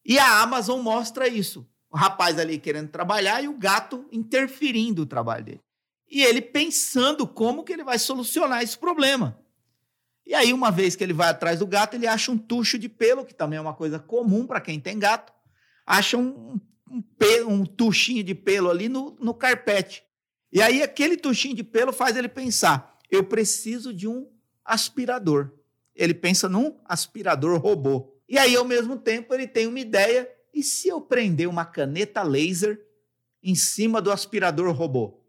E 0.04 0.18
a 0.18 0.42
Amazon 0.42 0.80
mostra 0.80 1.28
isso. 1.28 1.68
O 1.90 1.96
rapaz 1.96 2.38
ali 2.38 2.58
querendo 2.58 2.88
trabalhar 2.88 3.42
e 3.42 3.48
o 3.48 3.56
gato 3.56 4.06
interferindo 4.10 5.02
no 5.02 5.06
trabalho 5.06 5.44
dele. 5.44 5.63
E 6.10 6.22
ele 6.22 6.40
pensando 6.40 7.26
como 7.26 7.64
que 7.64 7.72
ele 7.72 7.84
vai 7.84 7.98
solucionar 7.98 8.62
esse 8.62 8.78
problema. 8.78 9.38
E 10.26 10.34
aí, 10.34 10.52
uma 10.52 10.70
vez 10.70 10.96
que 10.96 11.04
ele 11.04 11.12
vai 11.12 11.28
atrás 11.28 11.58
do 11.58 11.66
gato, 11.66 11.94
ele 11.94 12.06
acha 12.06 12.32
um 12.32 12.38
tucho 12.38 12.78
de 12.78 12.88
pelo, 12.88 13.24
que 13.24 13.34
também 13.34 13.58
é 13.58 13.60
uma 13.60 13.74
coisa 13.74 13.98
comum 13.98 14.46
para 14.46 14.60
quem 14.60 14.80
tem 14.80 14.98
gato. 14.98 15.32
Acha 15.84 16.16
um, 16.16 16.58
um, 16.90 17.02
um 17.46 17.66
tuchinho 17.66 18.24
de 18.24 18.34
pelo 18.34 18.70
ali 18.70 18.88
no, 18.88 19.16
no 19.20 19.34
carpete. 19.34 20.02
E 20.50 20.62
aí 20.62 20.82
aquele 20.82 21.16
tuchinho 21.16 21.54
de 21.54 21.62
pelo 21.62 21.92
faz 21.92 22.16
ele 22.16 22.28
pensar: 22.28 22.98
eu 23.10 23.24
preciso 23.24 23.92
de 23.92 24.08
um 24.08 24.30
aspirador. 24.64 25.52
Ele 25.94 26.14
pensa 26.14 26.48
num 26.48 26.78
aspirador 26.84 27.60
robô. 27.60 28.14
E 28.28 28.38
aí, 28.38 28.56
ao 28.56 28.64
mesmo 28.64 28.96
tempo, 28.96 29.34
ele 29.34 29.46
tem 29.46 29.66
uma 29.66 29.80
ideia: 29.80 30.28
e 30.54 30.62
se 30.62 30.88
eu 30.88 31.00
prender 31.00 31.48
uma 31.48 31.66
caneta 31.66 32.22
laser 32.22 32.80
em 33.42 33.54
cima 33.54 34.00
do 34.00 34.10
aspirador 34.10 34.72
robô? 34.72 35.23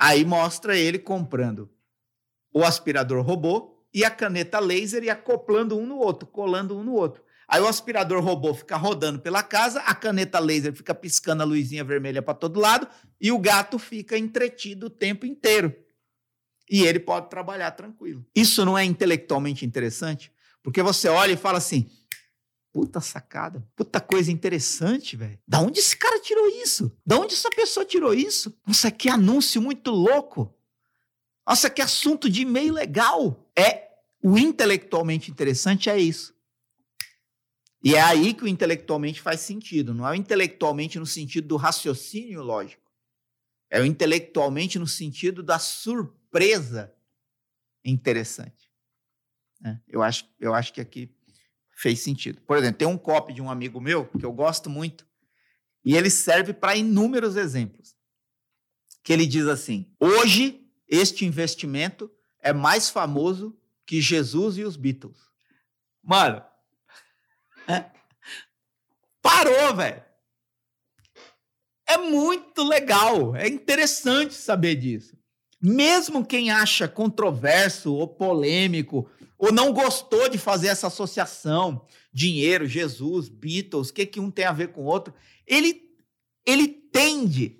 Aí 0.00 0.24
mostra 0.24 0.78
ele 0.78 0.98
comprando 0.98 1.68
o 2.54 2.64
aspirador 2.64 3.22
robô 3.22 3.84
e 3.92 4.02
a 4.02 4.10
caneta 4.10 4.58
laser 4.58 5.04
e 5.04 5.10
acoplando 5.10 5.78
um 5.78 5.84
no 5.84 5.98
outro, 5.98 6.26
colando 6.26 6.74
um 6.74 6.82
no 6.82 6.94
outro. 6.94 7.22
Aí 7.46 7.60
o 7.60 7.66
aspirador 7.66 8.24
robô 8.24 8.54
fica 8.54 8.78
rodando 8.78 9.18
pela 9.18 9.42
casa, 9.42 9.80
a 9.80 9.94
caneta 9.94 10.38
laser 10.38 10.72
fica 10.72 10.94
piscando 10.94 11.42
a 11.42 11.46
luzinha 11.46 11.84
vermelha 11.84 12.22
para 12.22 12.32
todo 12.32 12.58
lado 12.58 12.88
e 13.20 13.30
o 13.30 13.38
gato 13.38 13.78
fica 13.78 14.16
entretido 14.16 14.86
o 14.86 14.90
tempo 14.90 15.26
inteiro. 15.26 15.74
E 16.70 16.82
ele 16.82 17.00
pode 17.00 17.28
trabalhar 17.28 17.72
tranquilo. 17.72 18.24
Isso 18.34 18.64
não 18.64 18.78
é 18.78 18.84
intelectualmente 18.84 19.66
interessante? 19.66 20.32
Porque 20.62 20.82
você 20.82 21.08
olha 21.08 21.32
e 21.32 21.36
fala 21.36 21.58
assim: 21.58 21.90
puta 22.72 23.00
sacada, 23.00 23.66
puta 23.74 24.00
coisa 24.00 24.30
interessante, 24.30 25.16
velho. 25.16 25.38
Da 25.46 25.60
onde 25.60 25.80
esse 25.80 25.96
cara 25.96 26.20
tirou 26.20 26.46
isso? 26.48 26.96
Da 27.04 27.18
onde 27.18 27.34
essa 27.34 27.50
pessoa 27.50 27.84
tirou 27.84 28.14
isso? 28.14 28.56
Nossa, 28.66 28.90
que 28.90 29.08
anúncio 29.08 29.60
muito 29.60 29.90
louco. 29.90 30.54
Nossa, 31.46 31.68
que 31.68 31.82
assunto 31.82 32.30
de 32.30 32.42
e-mail 32.42 32.72
legal. 32.72 33.50
É 33.58 33.90
o 34.22 34.38
intelectualmente 34.38 35.30
interessante 35.30 35.90
é 35.90 35.98
isso. 35.98 36.34
E 37.82 37.94
é 37.94 38.00
aí 38.00 38.34
que 38.34 38.44
o 38.44 38.48
intelectualmente 38.48 39.20
faz 39.20 39.40
sentido. 39.40 39.94
Não 39.94 40.06
é 40.06 40.12
o 40.12 40.14
intelectualmente 40.14 40.98
no 40.98 41.06
sentido 41.06 41.48
do 41.48 41.56
raciocínio 41.56 42.42
lógico. 42.42 42.90
É 43.70 43.80
o 43.80 43.86
intelectualmente 43.86 44.78
no 44.78 44.86
sentido 44.86 45.42
da 45.42 45.58
surpresa 45.58 46.94
interessante. 47.84 48.70
É, 49.64 49.78
eu, 49.88 50.02
acho, 50.02 50.28
eu 50.38 50.54
acho 50.54 50.72
que 50.72 50.80
aqui 50.80 51.14
fez 51.80 52.00
sentido. 52.00 52.40
Por 52.42 52.56
exemplo, 52.56 52.78
tem 52.78 52.88
um 52.88 52.98
copy 52.98 53.32
de 53.32 53.40
um 53.40 53.50
amigo 53.50 53.80
meu 53.80 54.06
que 54.06 54.24
eu 54.24 54.32
gosto 54.32 54.68
muito 54.68 55.06
e 55.84 55.96
ele 55.96 56.10
serve 56.10 56.52
para 56.52 56.76
inúmeros 56.76 57.36
exemplos. 57.36 57.96
Que 59.02 59.12
ele 59.12 59.26
diz 59.26 59.46
assim: 59.46 59.90
hoje 59.98 60.66
este 60.86 61.24
investimento 61.24 62.10
é 62.40 62.52
mais 62.52 62.90
famoso 62.90 63.58
que 63.86 64.00
Jesus 64.00 64.58
e 64.58 64.64
os 64.64 64.76
Beatles. 64.76 65.18
Mano, 66.02 66.44
Parou, 69.22 69.74
velho. 69.76 70.02
É 71.86 71.96
muito 71.96 72.62
legal, 72.62 73.34
é 73.34 73.48
interessante 73.48 74.34
saber 74.34 74.76
disso. 74.76 75.16
Mesmo 75.60 76.24
quem 76.24 76.50
acha 76.50 76.88
controverso 76.88 77.94
ou 77.94 78.08
polêmico, 78.08 79.10
ou 79.40 79.50
não 79.50 79.72
gostou 79.72 80.28
de 80.28 80.36
fazer 80.36 80.68
essa 80.68 80.88
associação, 80.88 81.86
dinheiro, 82.12 82.66
Jesus, 82.66 83.30
Beatles, 83.30 83.88
o 83.88 83.94
que, 83.94 84.04
que 84.04 84.20
um 84.20 84.30
tem 84.30 84.44
a 84.44 84.52
ver 84.52 84.68
com 84.68 84.82
o 84.82 84.84
outro, 84.84 85.14
ele, 85.46 85.82
ele 86.46 86.68
tende. 86.68 87.58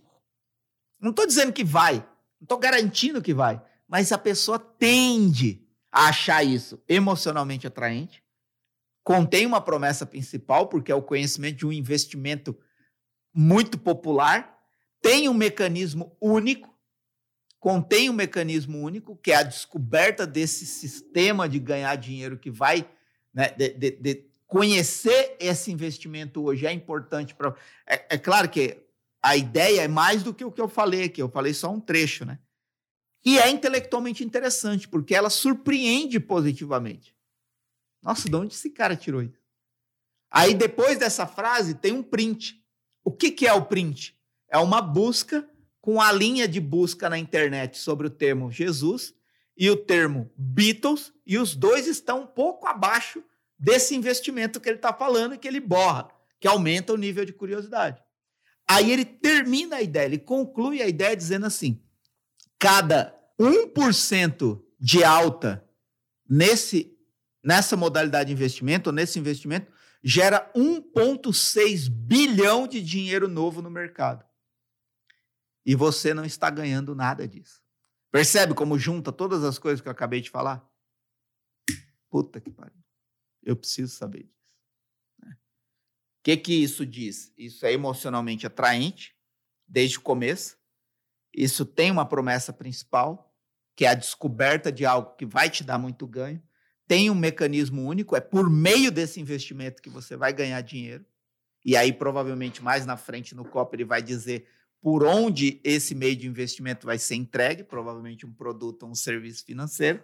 Não 1.00 1.08
estou 1.08 1.26
dizendo 1.26 1.54
que 1.54 1.64
vai, 1.64 1.94
não 1.94 2.44
estou 2.44 2.58
garantindo 2.58 3.22
que 3.22 3.32
vai, 3.32 3.62
mas 3.88 4.12
a 4.12 4.18
pessoa 4.18 4.58
tende 4.58 5.66
a 5.90 6.08
achar 6.08 6.44
isso 6.44 6.78
emocionalmente 6.86 7.66
atraente, 7.66 8.22
contém 9.02 9.46
uma 9.46 9.62
promessa 9.62 10.04
principal, 10.04 10.68
porque 10.68 10.92
é 10.92 10.94
o 10.94 11.02
conhecimento 11.02 11.56
de 11.56 11.66
um 11.66 11.72
investimento 11.72 12.54
muito 13.32 13.78
popular, 13.78 14.54
tem 15.00 15.30
um 15.30 15.34
mecanismo 15.34 16.14
único, 16.20 16.69
contém 17.60 18.08
um 18.08 18.14
mecanismo 18.14 18.80
único, 18.80 19.14
que 19.16 19.30
é 19.30 19.36
a 19.36 19.42
descoberta 19.42 20.26
desse 20.26 20.64
sistema 20.64 21.48
de 21.48 21.58
ganhar 21.58 21.94
dinheiro 21.96 22.38
que 22.38 22.50
vai. 22.50 22.88
Né, 23.32 23.50
de, 23.50 23.68
de, 23.74 23.90
de 23.92 24.24
conhecer 24.46 25.36
esse 25.38 25.70
investimento 25.70 26.42
hoje 26.42 26.66
é 26.66 26.72
importante 26.72 27.34
para. 27.34 27.54
É, 27.86 28.16
é 28.16 28.18
claro 28.18 28.48
que 28.48 28.78
a 29.22 29.36
ideia 29.36 29.82
é 29.82 29.88
mais 29.88 30.22
do 30.22 30.32
que 30.32 30.44
o 30.44 30.50
que 30.50 30.60
eu 30.60 30.68
falei 30.68 31.04
aqui, 31.04 31.22
eu 31.22 31.28
falei 31.28 31.52
só 31.52 31.70
um 31.70 31.78
trecho, 31.78 32.24
né? 32.24 32.38
E 33.24 33.38
é 33.38 33.50
intelectualmente 33.50 34.24
interessante, 34.24 34.88
porque 34.88 35.14
ela 35.14 35.28
surpreende 35.28 36.18
positivamente. 36.18 37.14
Nossa, 38.02 38.30
de 38.30 38.34
onde 38.34 38.54
esse 38.54 38.70
cara 38.70 38.96
tirou 38.96 39.22
isso? 39.22 39.38
Aí, 40.30 40.54
depois 40.54 40.98
dessa 40.98 41.26
frase, 41.26 41.74
tem 41.74 41.92
um 41.92 42.02
print. 42.02 42.64
O 43.04 43.12
que, 43.12 43.30
que 43.30 43.46
é 43.46 43.52
o 43.52 43.66
print? 43.66 44.16
É 44.48 44.56
uma 44.56 44.80
busca 44.80 45.46
com 45.80 46.00
a 46.00 46.12
linha 46.12 46.46
de 46.46 46.60
busca 46.60 47.08
na 47.08 47.18
internet 47.18 47.78
sobre 47.78 48.06
o 48.06 48.10
termo 48.10 48.50
Jesus 48.50 49.14
e 49.56 49.68
o 49.70 49.76
termo 49.76 50.30
Beatles, 50.36 51.12
e 51.26 51.36
os 51.36 51.54
dois 51.54 51.86
estão 51.86 52.22
um 52.22 52.26
pouco 52.26 52.66
abaixo 52.66 53.22
desse 53.58 53.94
investimento 53.94 54.60
que 54.60 54.68
ele 54.68 54.76
está 54.76 54.92
falando 54.92 55.34
e 55.34 55.38
que 55.38 55.46
ele 55.46 55.60
borra, 55.60 56.08
que 56.40 56.48
aumenta 56.48 56.92
o 56.92 56.96
nível 56.96 57.24
de 57.24 57.32
curiosidade. 57.32 58.02
Aí 58.66 58.90
ele 58.90 59.04
termina 59.04 59.76
a 59.76 59.82
ideia, 59.82 60.06
ele 60.06 60.18
conclui 60.18 60.80
a 60.80 60.88
ideia 60.88 61.16
dizendo 61.16 61.44
assim: 61.44 61.82
cada 62.58 63.14
1% 63.38 64.62
de 64.78 65.04
alta 65.04 65.64
nesse 66.28 66.96
nessa 67.42 67.76
modalidade 67.76 68.28
de 68.28 68.34
investimento, 68.34 68.92
nesse 68.92 69.18
investimento, 69.18 69.72
gera 70.02 70.50
1,6 70.54 71.88
bilhão 71.88 72.66
de 72.66 72.82
dinheiro 72.82 73.28
novo 73.28 73.62
no 73.62 73.70
mercado. 73.70 74.24
E 75.64 75.74
você 75.74 76.14
não 76.14 76.24
está 76.24 76.50
ganhando 76.50 76.94
nada 76.94 77.26
disso. 77.26 77.62
Percebe 78.10 78.54
como 78.54 78.78
junta 78.78 79.12
todas 79.12 79.44
as 79.44 79.58
coisas 79.58 79.80
que 79.80 79.88
eu 79.88 79.92
acabei 79.92 80.20
de 80.20 80.30
falar? 80.30 80.68
Puta 82.08 82.40
que 82.40 82.50
pariu. 82.50 82.82
Eu 83.42 83.56
preciso 83.56 83.94
saber 83.94 84.24
disso. 84.24 84.58
O 85.22 85.26
né? 85.26 85.38
que, 86.22 86.36
que 86.36 86.54
isso 86.54 86.84
diz? 86.84 87.32
Isso 87.36 87.64
é 87.64 87.72
emocionalmente 87.72 88.46
atraente, 88.46 89.16
desde 89.66 89.98
o 89.98 90.02
começo. 90.02 90.58
Isso 91.32 91.64
tem 91.64 91.90
uma 91.90 92.04
promessa 92.04 92.52
principal, 92.52 93.32
que 93.76 93.84
é 93.84 93.88
a 93.88 93.94
descoberta 93.94 94.72
de 94.72 94.84
algo 94.84 95.14
que 95.14 95.24
vai 95.24 95.48
te 95.48 95.62
dar 95.62 95.78
muito 95.78 96.06
ganho 96.06 96.42
tem 96.90 97.08
um 97.08 97.14
mecanismo 97.14 97.86
único, 97.86 98.16
é 98.16 98.20
por 98.20 98.50
meio 98.50 98.90
desse 98.90 99.20
investimento 99.20 99.80
que 99.80 99.88
você 99.88 100.16
vai 100.16 100.32
ganhar 100.32 100.60
dinheiro. 100.60 101.06
E 101.64 101.76
aí, 101.76 101.92
provavelmente, 101.92 102.64
mais 102.64 102.84
na 102.84 102.96
frente 102.96 103.32
no 103.32 103.44
COP, 103.44 103.76
ele 103.76 103.84
vai 103.84 104.02
dizer 104.02 104.48
por 104.80 105.04
onde 105.04 105.60
esse 105.62 105.94
meio 105.94 106.16
de 106.16 106.26
investimento 106.26 106.86
vai 106.86 106.98
ser 106.98 107.14
entregue, 107.14 107.62
provavelmente 107.62 108.24
um 108.24 108.32
produto 108.32 108.84
ou 108.84 108.90
um 108.90 108.94
serviço 108.94 109.44
financeiro. 109.44 110.02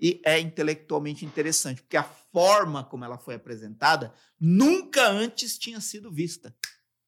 E 0.00 0.20
é 0.24 0.38
intelectualmente 0.38 1.24
interessante, 1.24 1.82
porque 1.82 1.96
a 1.96 2.02
forma 2.02 2.82
como 2.84 3.04
ela 3.04 3.18
foi 3.18 3.34
apresentada 3.34 4.12
nunca 4.38 5.08
antes 5.08 5.58
tinha 5.58 5.80
sido 5.80 6.10
vista. 6.10 6.54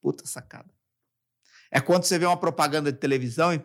Puta 0.01 0.27
sacada. 0.27 0.73
É 1.71 1.81
quando 1.81 2.05
você 2.05 2.19
vê 2.19 2.27
uma 2.27 2.37
propaganda 2.37 2.93
de 2.93 2.99
televisão 2.99 3.53
e. 3.53 3.59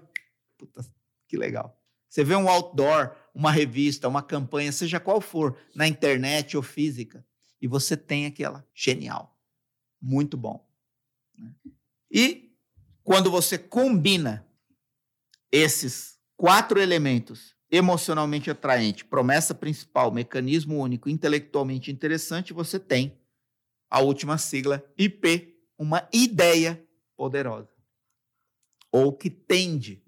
Puta, 0.58 0.84
que 1.28 1.38
legal. 1.38 1.80
Você 2.10 2.24
vê 2.24 2.36
um 2.36 2.50
outdoor, 2.50 3.16
uma 3.36 3.52
revista, 3.52 4.08
uma 4.08 4.24
campanha, 4.24 4.72
seja 4.72 5.00
qual 5.00 5.22
for, 5.22 5.56
na 5.76 5.88
internet 5.88 6.58
ou 6.58 6.64
física, 6.64 7.24
e 7.62 7.68
você 7.68 7.96
tem 7.96 8.26
aquela. 8.26 8.68
Genial. 8.74 9.38
Muito 10.02 10.36
bom. 10.36 10.68
Né? 11.38 11.54
E 12.10 12.49
quando 13.10 13.32
você 13.32 13.58
combina 13.58 14.48
esses 15.52 16.20
quatro 16.38 16.80
elementos 16.80 17.56
emocionalmente 17.72 18.52
atraente, 18.52 19.04
promessa 19.04 19.56
principal, 19.56 20.12
mecanismo 20.12 20.78
único, 20.78 21.10
intelectualmente 21.10 21.92
interessante, 21.92 22.54
você 22.54 22.80
tem 22.80 23.20
a 23.90 24.00
última 24.00 24.38
sigla 24.38 24.86
IP, 24.96 25.60
uma 25.76 26.08
ideia 26.14 26.88
poderosa. 27.18 27.74
Ou 28.92 29.12
que 29.12 29.32
tende 29.32 30.04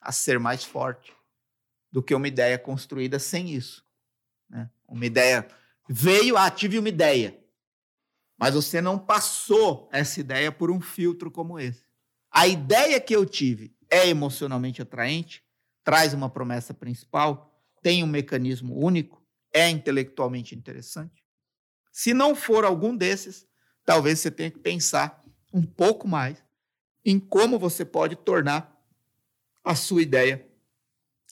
a 0.00 0.10
ser 0.10 0.38
mais 0.38 0.64
forte 0.64 1.12
do 1.92 2.02
que 2.02 2.14
uma 2.14 2.26
ideia 2.26 2.58
construída 2.58 3.18
sem 3.18 3.50
isso. 3.50 3.84
Né? 4.48 4.70
Uma 4.88 5.04
ideia 5.04 5.46
veio, 5.86 6.38
ah, 6.38 6.50
tive 6.50 6.78
uma 6.78 6.88
ideia, 6.88 7.38
mas 8.38 8.54
você 8.54 8.80
não 8.80 8.98
passou 8.98 9.90
essa 9.92 10.20
ideia 10.20 10.50
por 10.50 10.70
um 10.70 10.80
filtro 10.80 11.30
como 11.30 11.60
esse. 11.60 11.85
A 12.36 12.46
ideia 12.46 13.00
que 13.00 13.16
eu 13.16 13.24
tive 13.24 13.74
é 13.90 14.06
emocionalmente 14.06 14.82
atraente, 14.82 15.42
traz 15.82 16.12
uma 16.12 16.28
promessa 16.28 16.74
principal, 16.74 17.58
tem 17.82 18.04
um 18.04 18.06
mecanismo 18.06 18.78
único, 18.78 19.24
é 19.54 19.70
intelectualmente 19.70 20.54
interessante. 20.54 21.24
Se 21.90 22.12
não 22.12 22.34
for 22.34 22.62
algum 22.66 22.94
desses, 22.94 23.46
talvez 23.86 24.20
você 24.20 24.30
tenha 24.30 24.50
que 24.50 24.58
pensar 24.58 25.24
um 25.50 25.62
pouco 25.62 26.06
mais 26.06 26.44
em 27.02 27.18
como 27.18 27.58
você 27.58 27.86
pode 27.86 28.16
tornar 28.16 28.78
a 29.64 29.74
sua 29.74 30.02
ideia 30.02 30.46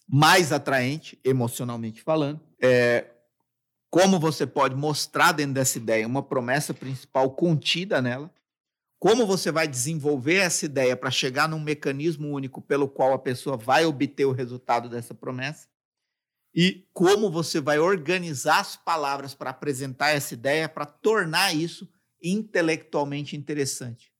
mais 0.09 0.53
atraente, 0.53 1.21
emocionalmente 1.23 2.01
falando. 2.01 2.40
É, 2.59 3.11
como 3.90 4.19
você 4.19 4.47
pode 4.47 4.75
mostrar 4.75 5.33
dentro 5.33 5.53
dessa 5.53 5.77
ideia 5.77 6.07
uma 6.07 6.23
promessa 6.23 6.73
principal 6.73 7.31
contida 7.33 8.01
nela. 8.01 8.33
Como 9.05 9.27
você 9.27 9.53
vai 9.53 9.69
desenvolver 9.69 10.37
essa 10.37 10.64
ideia 10.64 10.97
para 10.97 11.11
chegar 11.11 11.47
num 11.47 11.61
mecanismo 11.61 12.27
único 12.31 12.62
pelo 12.62 12.88
qual 12.88 13.12
a 13.12 13.19
pessoa 13.19 13.55
vai 13.55 13.85
obter 13.85 14.25
o 14.25 14.33
resultado 14.33 14.88
dessa 14.88 15.12
promessa. 15.12 15.69
E 16.55 16.88
como 16.90 17.31
você 17.31 17.61
vai 17.61 17.79
organizar 17.79 18.61
as 18.61 18.77
palavras 18.77 19.35
para 19.35 19.51
apresentar 19.51 20.12
essa 20.12 20.33
ideia, 20.33 20.71
para 20.71 20.87
tornar 20.87 21.55
isso 21.55 21.87
intelectualmente 22.23 23.37
interessante. 23.37 24.11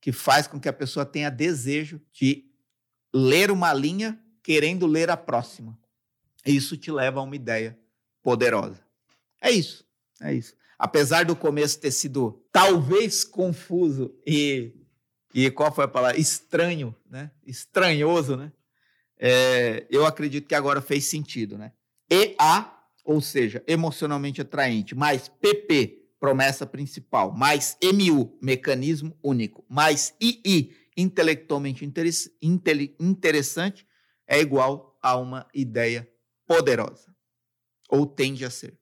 Que 0.00 0.10
faz 0.10 0.48
com 0.48 0.58
que 0.58 0.68
a 0.68 0.72
pessoa 0.72 1.06
tenha 1.06 1.30
desejo 1.30 2.00
de 2.12 2.50
ler 3.14 3.48
uma 3.48 3.72
linha 3.72 4.20
querendo 4.42 4.88
ler 4.88 5.08
a 5.08 5.16
próxima. 5.16 5.78
Isso 6.44 6.76
te 6.76 6.90
leva 6.90 7.20
a 7.20 7.22
uma 7.22 7.36
ideia 7.36 7.78
poderosa. 8.24 8.84
É 9.40 9.52
isso. 9.52 9.86
É 10.20 10.34
isso. 10.34 10.56
Apesar 10.78 11.24
do 11.24 11.36
começo 11.36 11.80
ter 11.80 11.90
sido 11.90 12.44
talvez 12.52 13.24
confuso 13.24 14.14
e, 14.26 14.72
e 15.32 15.50
qual 15.50 15.72
foi 15.72 15.84
a 15.84 15.88
palavra? 15.88 16.18
Estranho, 16.18 16.94
né? 17.08 17.30
Estranhoso, 17.46 18.36
né? 18.36 18.52
É, 19.18 19.86
eu 19.90 20.04
acredito 20.04 20.48
que 20.48 20.54
agora 20.54 20.80
fez 20.80 21.04
sentido, 21.04 21.56
né? 21.56 21.72
EA, 22.10 22.70
ou 23.04 23.20
seja, 23.20 23.62
emocionalmente 23.66 24.40
atraente, 24.40 24.94
mais 24.94 25.28
PP, 25.28 26.04
promessa 26.18 26.66
principal, 26.66 27.32
mais 27.32 27.76
MU, 27.82 28.36
mecanismo 28.40 29.16
único, 29.22 29.64
mais 29.68 30.14
II, 30.20 30.74
intelectualmente 30.96 31.84
interessante, 33.00 33.86
é 34.26 34.40
igual 34.40 34.98
a 35.02 35.16
uma 35.16 35.46
ideia 35.54 36.08
poderosa. 36.46 37.14
Ou 37.90 38.06
tende 38.06 38.44
a 38.44 38.50
ser. 38.50 38.78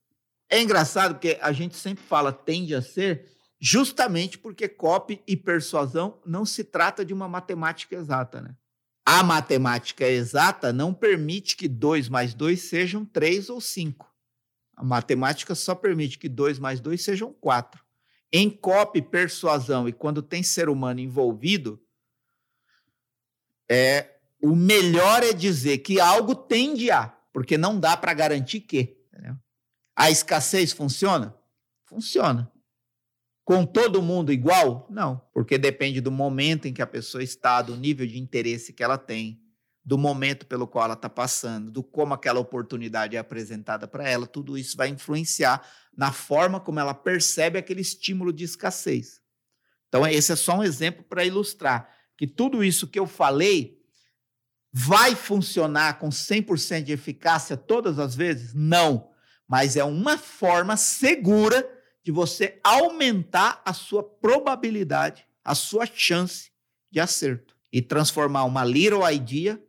É 0.53 0.61
engraçado 0.61 1.15
porque 1.15 1.39
a 1.41 1.51
gente 1.51 1.75
sempre 1.75 2.03
fala 2.03 2.31
tende 2.31 2.75
a 2.75 2.81
ser, 2.83 3.25
justamente 3.59 4.37
porque 4.37 4.69
copy 4.69 5.19
e 5.27 5.35
persuasão 5.35 6.21
não 6.23 6.45
se 6.45 6.63
trata 6.63 7.03
de 7.03 7.11
uma 7.11 7.27
matemática 7.27 7.95
exata, 7.95 8.39
né? 8.39 8.55
A 9.03 9.23
matemática 9.23 10.07
exata 10.07 10.71
não 10.71 10.93
permite 10.93 11.57
que 11.57 11.67
2 11.67 12.07
mais 12.07 12.35
2 12.35 12.61
sejam 12.61 13.03
3 13.03 13.49
ou 13.49 13.59
5. 13.59 14.07
A 14.75 14.83
matemática 14.83 15.55
só 15.55 15.73
permite 15.73 16.19
que 16.19 16.29
2 16.29 16.59
mais 16.59 16.79
2 16.79 17.01
sejam 17.01 17.33
4. 17.33 17.83
Em 18.31 18.47
copy, 18.47 19.01
persuasão 19.01 19.89
e 19.89 19.91
quando 19.91 20.21
tem 20.21 20.43
ser 20.43 20.69
humano 20.69 20.99
envolvido, 20.99 21.81
é 23.67 24.19
o 24.39 24.55
melhor 24.55 25.23
é 25.23 25.33
dizer 25.33 25.79
que 25.79 25.99
algo 25.99 26.35
tende 26.35 26.91
a, 26.91 27.07
porque 27.33 27.57
não 27.57 27.79
dá 27.79 27.97
para 27.97 28.13
garantir 28.13 28.59
que. 28.59 28.95
Entendeu? 29.11 29.35
A 29.95 30.09
escassez 30.09 30.71
funciona? 30.71 31.35
Funciona. 31.85 32.51
com 33.45 33.65
todo 33.65 34.01
mundo 34.01 34.31
igual? 34.31 34.87
Não, 34.89 35.21
porque 35.33 35.57
depende 35.57 35.99
do 35.99 36.11
momento 36.11 36.65
em 36.65 36.73
que 36.73 36.81
a 36.81 36.87
pessoa 36.87 37.21
está, 37.21 37.61
do 37.61 37.75
nível 37.75 38.07
de 38.07 38.17
interesse 38.17 38.71
que 38.71 38.81
ela 38.81 38.97
tem, 38.97 39.41
do 39.83 39.97
momento 39.97 40.47
pelo 40.47 40.65
qual 40.65 40.85
ela 40.85 40.93
está 40.93 41.09
passando, 41.09 41.69
do 41.69 41.83
como 41.83 42.13
aquela 42.13 42.39
oportunidade 42.39 43.17
é 43.17 43.19
apresentada 43.19 43.85
para 43.85 44.07
ela, 44.07 44.25
tudo 44.25 44.57
isso 44.57 44.77
vai 44.77 44.87
influenciar 44.87 45.61
na 45.95 46.11
forma 46.11 46.59
como 46.59 46.79
ela 46.79 46.93
percebe 46.93 47.59
aquele 47.59 47.81
estímulo 47.81 48.31
de 48.31 48.45
escassez. 48.45 49.21
Então, 49.89 50.07
esse 50.07 50.31
é 50.31 50.35
só 50.35 50.57
um 50.57 50.63
exemplo 50.63 51.03
para 51.03 51.25
ilustrar 51.25 51.89
que 52.17 52.25
tudo 52.25 52.63
isso 52.63 52.87
que 52.87 52.97
eu 52.97 53.05
falei 53.05 53.77
vai 54.71 55.15
funcionar 55.15 55.99
com 55.99 56.09
100% 56.09 56.83
de 56.83 56.93
eficácia 56.93 57.57
todas 57.57 57.99
as 57.99 58.15
vezes? 58.15 58.53
Não, 58.53 59.11
mas 59.47 59.75
é 59.75 59.83
uma 59.83 60.17
forma 60.17 60.77
segura 60.77 61.67
de 62.03 62.11
você 62.11 62.59
aumentar 62.63 63.61
a 63.65 63.73
sua 63.73 64.03
probabilidade, 64.03 65.25
a 65.43 65.55
sua 65.55 65.85
chance 65.85 66.51
de 66.91 66.99
acerto 66.99 67.55
e 67.71 67.81
transformar 67.81 68.43
uma 68.43 68.63
little 68.63 69.09
idea 69.09 69.61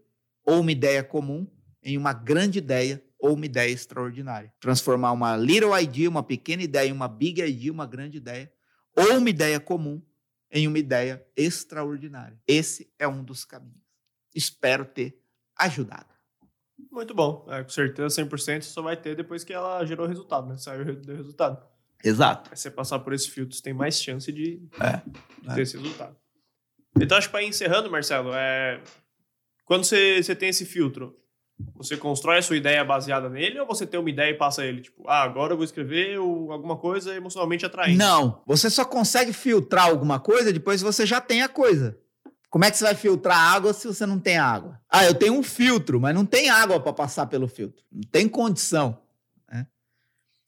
ou 0.45 0.61
uma 0.61 0.73
ideia 0.73 1.03
comum 1.03 1.47
em 1.83 1.97
uma 1.97 2.13
grande 2.13 2.59
ideia 2.59 3.03
ou 3.19 3.35
uma 3.35 3.47
ideia 3.47 3.71
extraordinária. 3.71 4.53
Transformar 4.61 5.13
uma 5.13 5.37
little 5.37 5.79
idea, 5.79 6.11
uma 6.11 6.23
pequena 6.23 6.63
ideia, 6.63 6.89
em 6.89 6.93
uma 6.93 7.09
big 7.09 7.41
idea, 7.41 7.73
uma 7.73 7.87
grande 7.87 8.19
ideia, 8.19 8.53
ou 8.95 9.17
uma 9.19 9.31
ideia 9.31 9.59
comum 9.59 10.03
em 10.51 10.69
uma 10.69 10.79
ideia 10.79 11.27
extraordinária. 11.37 12.39
Esse 12.47 12.93
é 12.99 13.09
um 13.09 13.25
dos 13.25 13.45
caminhos. 13.45 13.83
Espero 14.35 14.85
ter 14.85 15.19
ajudado. 15.57 16.14
Muito 16.91 17.15
bom. 17.15 17.47
É, 17.49 17.63
com 17.63 17.69
certeza, 17.69 18.23
100% 18.23 18.63
só 18.63 18.83
vai 18.83 18.97
ter 18.97 19.17
depois 19.17 19.45
que 19.45 19.53
ela 19.53 19.85
gerou 19.85 20.07
resultado, 20.07 20.49
né? 20.49 20.57
Saiu 20.57 20.83
o 20.83 21.17
resultado. 21.17 21.63
Exato. 22.03 22.51
Aí 22.51 22.57
você 22.57 22.71
passar 22.71 22.99
por 22.99 23.13
esse 23.13 23.31
filtro, 23.31 23.57
você 23.57 23.63
tem 23.63 23.73
mais 23.73 24.01
chance 24.01 24.31
de, 24.31 24.61
é, 24.79 25.03
de 25.41 25.55
ter 25.55 25.61
é. 25.61 25.63
esse 25.63 25.77
resultado. 25.77 26.17
Então, 27.01 27.19
acho 27.19 27.29
que 27.29 27.33
para 27.33 27.43
ir 27.43 27.49
encerrando, 27.49 27.91
Marcelo, 27.91 28.33
é, 28.35 28.81
quando 29.65 29.85
você, 29.85 30.23
você 30.23 30.35
tem 30.35 30.51
esse 30.51 30.65
filtro, 30.65 31.17
você 31.75 31.97
constrói 31.97 32.39
a 32.39 32.43
sua 32.43 32.57
ideia 32.57 32.85
baseada 32.85 33.29
nele 33.29 33.59
ou 33.59 33.67
você 33.67 33.87
tem 33.87 33.99
uma 33.99 34.11
ideia 34.11 34.31
e 34.31 34.35
passa 34.35 34.65
ele? 34.65 34.83
Tipo, 34.83 35.09
ah, 35.09 35.23
agora 35.23 35.53
eu 35.53 35.57
vou 35.57 35.65
escrever 35.65 36.17
alguma 36.17 36.77
coisa 36.77 37.15
emocionalmente 37.15 37.65
atraente. 37.65 37.97
Não, 37.97 38.43
você 38.47 38.69
só 38.69 38.85
consegue 38.85 39.33
filtrar 39.33 39.87
alguma 39.87 40.21
coisa 40.21 40.53
depois 40.53 40.81
que 40.81 40.87
você 40.87 41.07
já 41.07 41.21
tem 41.21 41.43
a 41.43 41.49
coisa. 41.49 41.99
Como 42.55 42.65
é 42.65 42.71
que 42.71 42.77
você 42.77 42.85
vai 42.85 42.95
filtrar 42.95 43.37
água 43.37 43.73
se 43.73 43.85
você 43.85 44.07
não 44.07 44.21
tem 44.21 44.39
água? 44.39 44.81
Ah, 44.89 45.05
eu 45.05 45.13
tenho 45.13 45.35
um 45.35 45.43
filtro, 45.43 46.01
mas 46.01 46.15
não 46.15 46.25
tem 46.25 46.49
água 46.51 46.79
para 46.79 46.93
passar 46.93 47.27
pelo 47.27 47.49
filtro. 47.49 47.85
Não 47.91 48.03
tem 48.03 48.29
condição. 48.29 49.03
Né? 49.51 49.67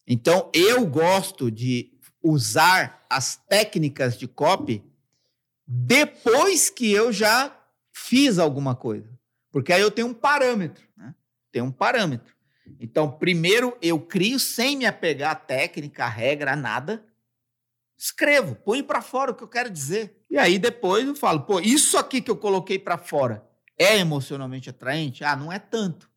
Então, 0.06 0.48
eu 0.54 0.86
gosto 0.86 1.50
de 1.50 1.98
usar 2.22 3.04
as 3.10 3.34
técnicas 3.48 4.16
de 4.16 4.28
copy 4.28 4.84
depois 5.66 6.70
que 6.70 6.92
eu 6.92 7.12
já 7.12 7.52
fiz 7.92 8.38
alguma 8.38 8.76
coisa. 8.76 9.10
Porque 9.50 9.72
aí 9.72 9.82
eu 9.82 9.90
tenho 9.90 10.06
um 10.06 10.14
parâmetro, 10.14 10.84
né? 10.96 11.12
Tem 11.50 11.60
um 11.60 11.72
parâmetro. 11.72 12.36
Então, 12.78 13.10
primeiro 13.10 13.76
eu 13.82 13.98
crio 13.98 14.38
sem 14.38 14.76
me 14.76 14.86
apegar 14.86 15.32
à 15.32 15.34
técnica, 15.34 16.04
à 16.04 16.08
regra, 16.08 16.52
a 16.52 16.56
nada. 16.56 17.04
Escrevo, 17.96 18.54
põe 18.56 18.82
para 18.82 19.00
fora 19.00 19.30
o 19.30 19.34
que 19.34 19.42
eu 19.42 19.48
quero 19.48 19.70
dizer. 19.70 20.24
E 20.28 20.36
aí 20.36 20.58
depois 20.58 21.06
eu 21.06 21.14
falo, 21.14 21.42
pô, 21.42 21.60
isso 21.60 21.96
aqui 21.96 22.20
que 22.20 22.30
eu 22.30 22.36
coloquei 22.36 22.78
para 22.78 22.98
fora 22.98 23.46
é 23.78 23.98
emocionalmente 23.98 24.70
atraente? 24.70 25.24
Ah, 25.24 25.36
não 25.36 25.52
é 25.52 25.58
tanto. 25.58 26.10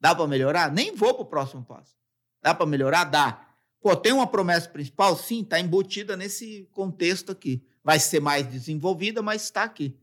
Dá 0.00 0.14
para 0.14 0.26
melhorar? 0.26 0.70
Nem 0.72 0.94
vou 0.94 1.14
para 1.14 1.22
o 1.22 1.26
próximo 1.26 1.64
passo. 1.64 1.94
Dá 2.42 2.54
para 2.54 2.66
melhorar? 2.66 3.04
Dá. 3.04 3.48
Pô, 3.80 3.94
tem 3.96 4.12
uma 4.12 4.26
promessa 4.26 4.68
principal? 4.68 5.16
Sim, 5.16 5.42
está 5.42 5.58
embutida 5.58 6.16
nesse 6.16 6.68
contexto 6.72 7.32
aqui. 7.32 7.66
Vai 7.82 7.98
ser 7.98 8.20
mais 8.20 8.46
desenvolvida, 8.46 9.22
mas 9.22 9.44
está 9.44 9.62
aqui. 9.62 9.98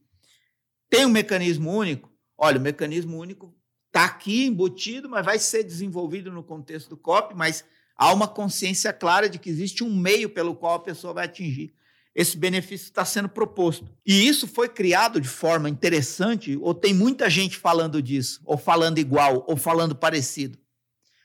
Tem 0.89 1.05
um 1.05 1.09
mecanismo 1.09 1.71
único? 1.71 2.11
Olha, 2.38 2.57
o 2.57 2.61
mecanismo 2.61 3.17
único 3.17 3.55
está 3.88 4.05
aqui 4.05 4.45
embutido, 4.45 5.09
mas 5.09 5.25
vai 5.25 5.38
ser 5.38 5.63
desenvolvido 5.63 6.32
no 6.32 6.43
contexto 6.43 6.89
do 6.89 6.97
COP, 6.97 7.36
mas 7.36 7.63
há 8.01 8.13
uma 8.13 8.27
consciência 8.27 8.91
clara 8.91 9.29
de 9.29 9.37
que 9.37 9.49
existe 9.49 9.83
um 9.83 9.95
meio 9.95 10.29
pelo 10.29 10.55
qual 10.55 10.75
a 10.75 10.79
pessoa 10.79 11.13
vai 11.13 11.25
atingir 11.25 11.73
esse 12.13 12.37
benefício 12.37 12.85
está 12.85 13.05
sendo 13.05 13.29
proposto. 13.29 13.89
E 14.05 14.27
isso 14.27 14.47
foi 14.47 14.67
criado 14.67 15.19
de 15.21 15.27
forma 15.27 15.69
interessante, 15.69 16.57
ou 16.61 16.73
tem 16.73 16.93
muita 16.93 17.29
gente 17.29 17.57
falando 17.57 18.01
disso, 18.01 18.41
ou 18.43 18.57
falando 18.57 18.97
igual, 18.97 19.45
ou 19.47 19.55
falando 19.55 19.95
parecido. 19.95 20.57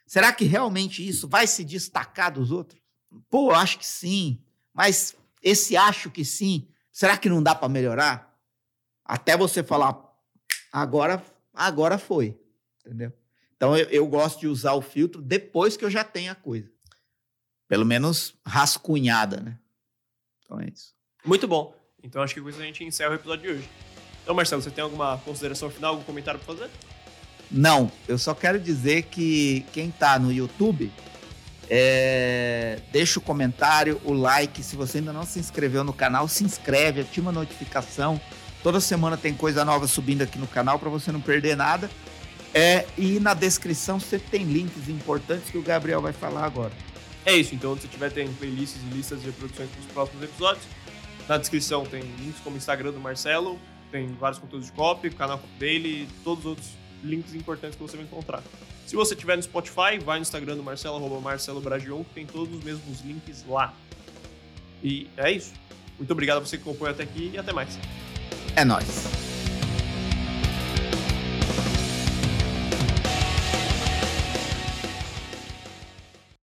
Será 0.07 0.33
que 0.33 0.45
realmente 0.45 1.07
isso 1.07 1.27
vai 1.27 1.47
se 1.47 1.65
destacar 1.65 2.33
dos 2.33 2.53
outros? 2.53 2.81
Pô, 3.29 3.51
eu 3.51 3.57
acho 3.57 3.79
que 3.79 3.87
sim, 3.87 4.41
mas 4.73 5.17
esse 5.43 5.77
acho 5.77 6.11
que 6.11 6.25
sim, 6.25 6.69
será 6.93 7.17
que 7.17 7.29
não 7.29 7.43
dá 7.43 7.55
para 7.55 7.69
melhorar? 7.69 8.37
Até 9.05 9.37
você 9.37 9.65
falar, 9.65 10.01
agora, 10.71 11.25
agora 11.53 11.99
foi, 11.99 12.39
entendeu? 12.85 13.13
Então 13.57 13.77
eu, 13.77 13.87
eu, 13.89 14.07
gosto 14.07 14.41
de 14.41 14.47
usar 14.47 14.75
o 14.75 14.83
filtro 14.83 15.23
depois 15.23 15.77
que 15.77 15.85
eu 15.85 15.91
já 15.91 16.05
tenho 16.05 16.31
a 16.31 16.35
coisa. 16.35 16.71
Pelo 17.69 17.85
menos 17.85 18.35
rascunhada, 18.47 19.41
né? 19.41 19.59
Então 20.45 20.61
é 20.61 20.69
isso. 20.69 20.95
Muito 21.25 21.49
bom. 21.49 21.75
Então 22.03 22.23
acho 22.23 22.35
que 22.35 22.41
com 22.41 22.49
isso 22.49 22.61
a 22.61 22.65
gente 22.65 22.85
encerra 22.85 23.13
o 23.13 23.15
episódio 23.15 23.43
de 23.43 23.59
hoje. 23.59 23.69
Então, 24.23 24.35
Marcelo, 24.35 24.61
você 24.61 24.71
tem 24.71 24.83
alguma 24.83 25.19
consideração 25.19 25.71
final, 25.71 25.93
algum 25.93 26.05
comentário 26.05 26.39
para 26.41 26.55
fazer? 26.55 26.71
Não, 27.51 27.91
eu 28.09 28.19
só 28.19 28.35
quero 28.35 28.59
dizer 28.59 29.05
que 29.05 29.65
quem 29.73 29.89
está 29.89 30.19
no 30.19 30.33
YouTube, 30.33 30.93
é... 31.71 32.81
deixa 32.91 33.19
o 33.19 33.23
comentário, 33.23 34.01
o 34.05 34.13
like. 34.13 34.63
Se 34.63 34.75
você 34.77 34.99
ainda 34.99 35.13
não 35.13 35.25
se 35.25 35.39
inscreveu 35.39 35.85
no 35.85 35.93
canal, 35.93 36.27
se 36.29 36.45
inscreve, 36.45 37.03
ativa 37.03 37.31
a 37.31 37.33
notificação 37.33 38.21
Toda 38.67 38.81
semana 38.81 39.17
tem 39.17 39.33
coisa 39.33 39.65
nova 39.65 39.87
subindo 39.87 40.23
aqui 40.23 40.41
no 40.41 40.47
canal 40.49 40.77
para 40.77 40.91
você 40.91 41.13
não 41.13 41.21
perder 41.21 41.57
nada. 41.57 41.89
É, 42.57 42.87
e 42.97 43.21
na 43.21 43.35
descrição 43.35 44.01
sempre 44.01 44.31
tem 44.31 44.43
links 44.45 44.89
importantes 44.89 45.51
que 45.51 45.59
o 45.59 45.63
Gabriel 45.63 46.01
vai 46.01 46.15
falar 46.15 46.47
agora. 46.47 46.73
É 47.27 47.37
isso, 47.37 47.55
então 47.55 47.77
se 47.77 47.87
tiver 47.87 48.11
tem 48.11 48.33
playlists 48.33 48.81
e 48.83 48.95
listas 48.95 49.21
de 49.21 49.27
reproduções 49.27 49.69
para 49.69 49.81
os 49.81 49.87
próximos 49.89 50.25
episódios. 50.25 50.65
Na 51.29 51.37
descrição 51.37 51.85
tem 51.85 52.01
links 52.01 52.41
como 52.43 52.57
o 52.57 52.57
Instagram 52.57 52.93
do 52.93 52.99
Marcelo, 52.99 53.61
tem 53.93 54.11
vários 54.15 54.39
conteúdos 54.39 54.69
de 54.69 54.73
copy, 54.73 55.11
canal 55.11 55.39
dele, 55.59 56.09
todos 56.25 56.47
os 56.47 56.51
outros 56.53 56.69
links 57.05 57.35
importantes 57.35 57.77
que 57.77 57.83
você 57.83 57.95
vai 57.95 58.07
encontrar. 58.07 58.43
Se 58.87 58.97
você 58.97 59.13
estiver 59.13 59.37
no 59.37 59.43
Spotify, 59.43 59.99
vai 60.03 60.17
no 60.17 60.23
Instagram 60.23 60.57
do 60.57 60.63
Marcelo, 60.63 60.97
arroba 60.97 61.21
Marcelo 61.21 61.61
Bragion, 61.61 62.05
que 62.05 62.15
tem 62.15 62.25
todos 62.25 62.57
os 62.57 62.65
mesmos 62.65 63.03
links 63.03 63.45
lá. 63.47 63.75
E 64.83 65.11
é 65.19 65.31
isso. 65.31 65.53
Muito 65.99 66.11
obrigado 66.11 66.39
a 66.39 66.41
você 66.41 66.57
que 66.57 66.63
acompanhou 66.63 66.95
até 66.95 67.03
aqui 67.03 67.33
e 67.35 67.39
até 67.39 67.53
mais. 67.53 67.79
É 68.55 68.65
nóis. 68.65 69.26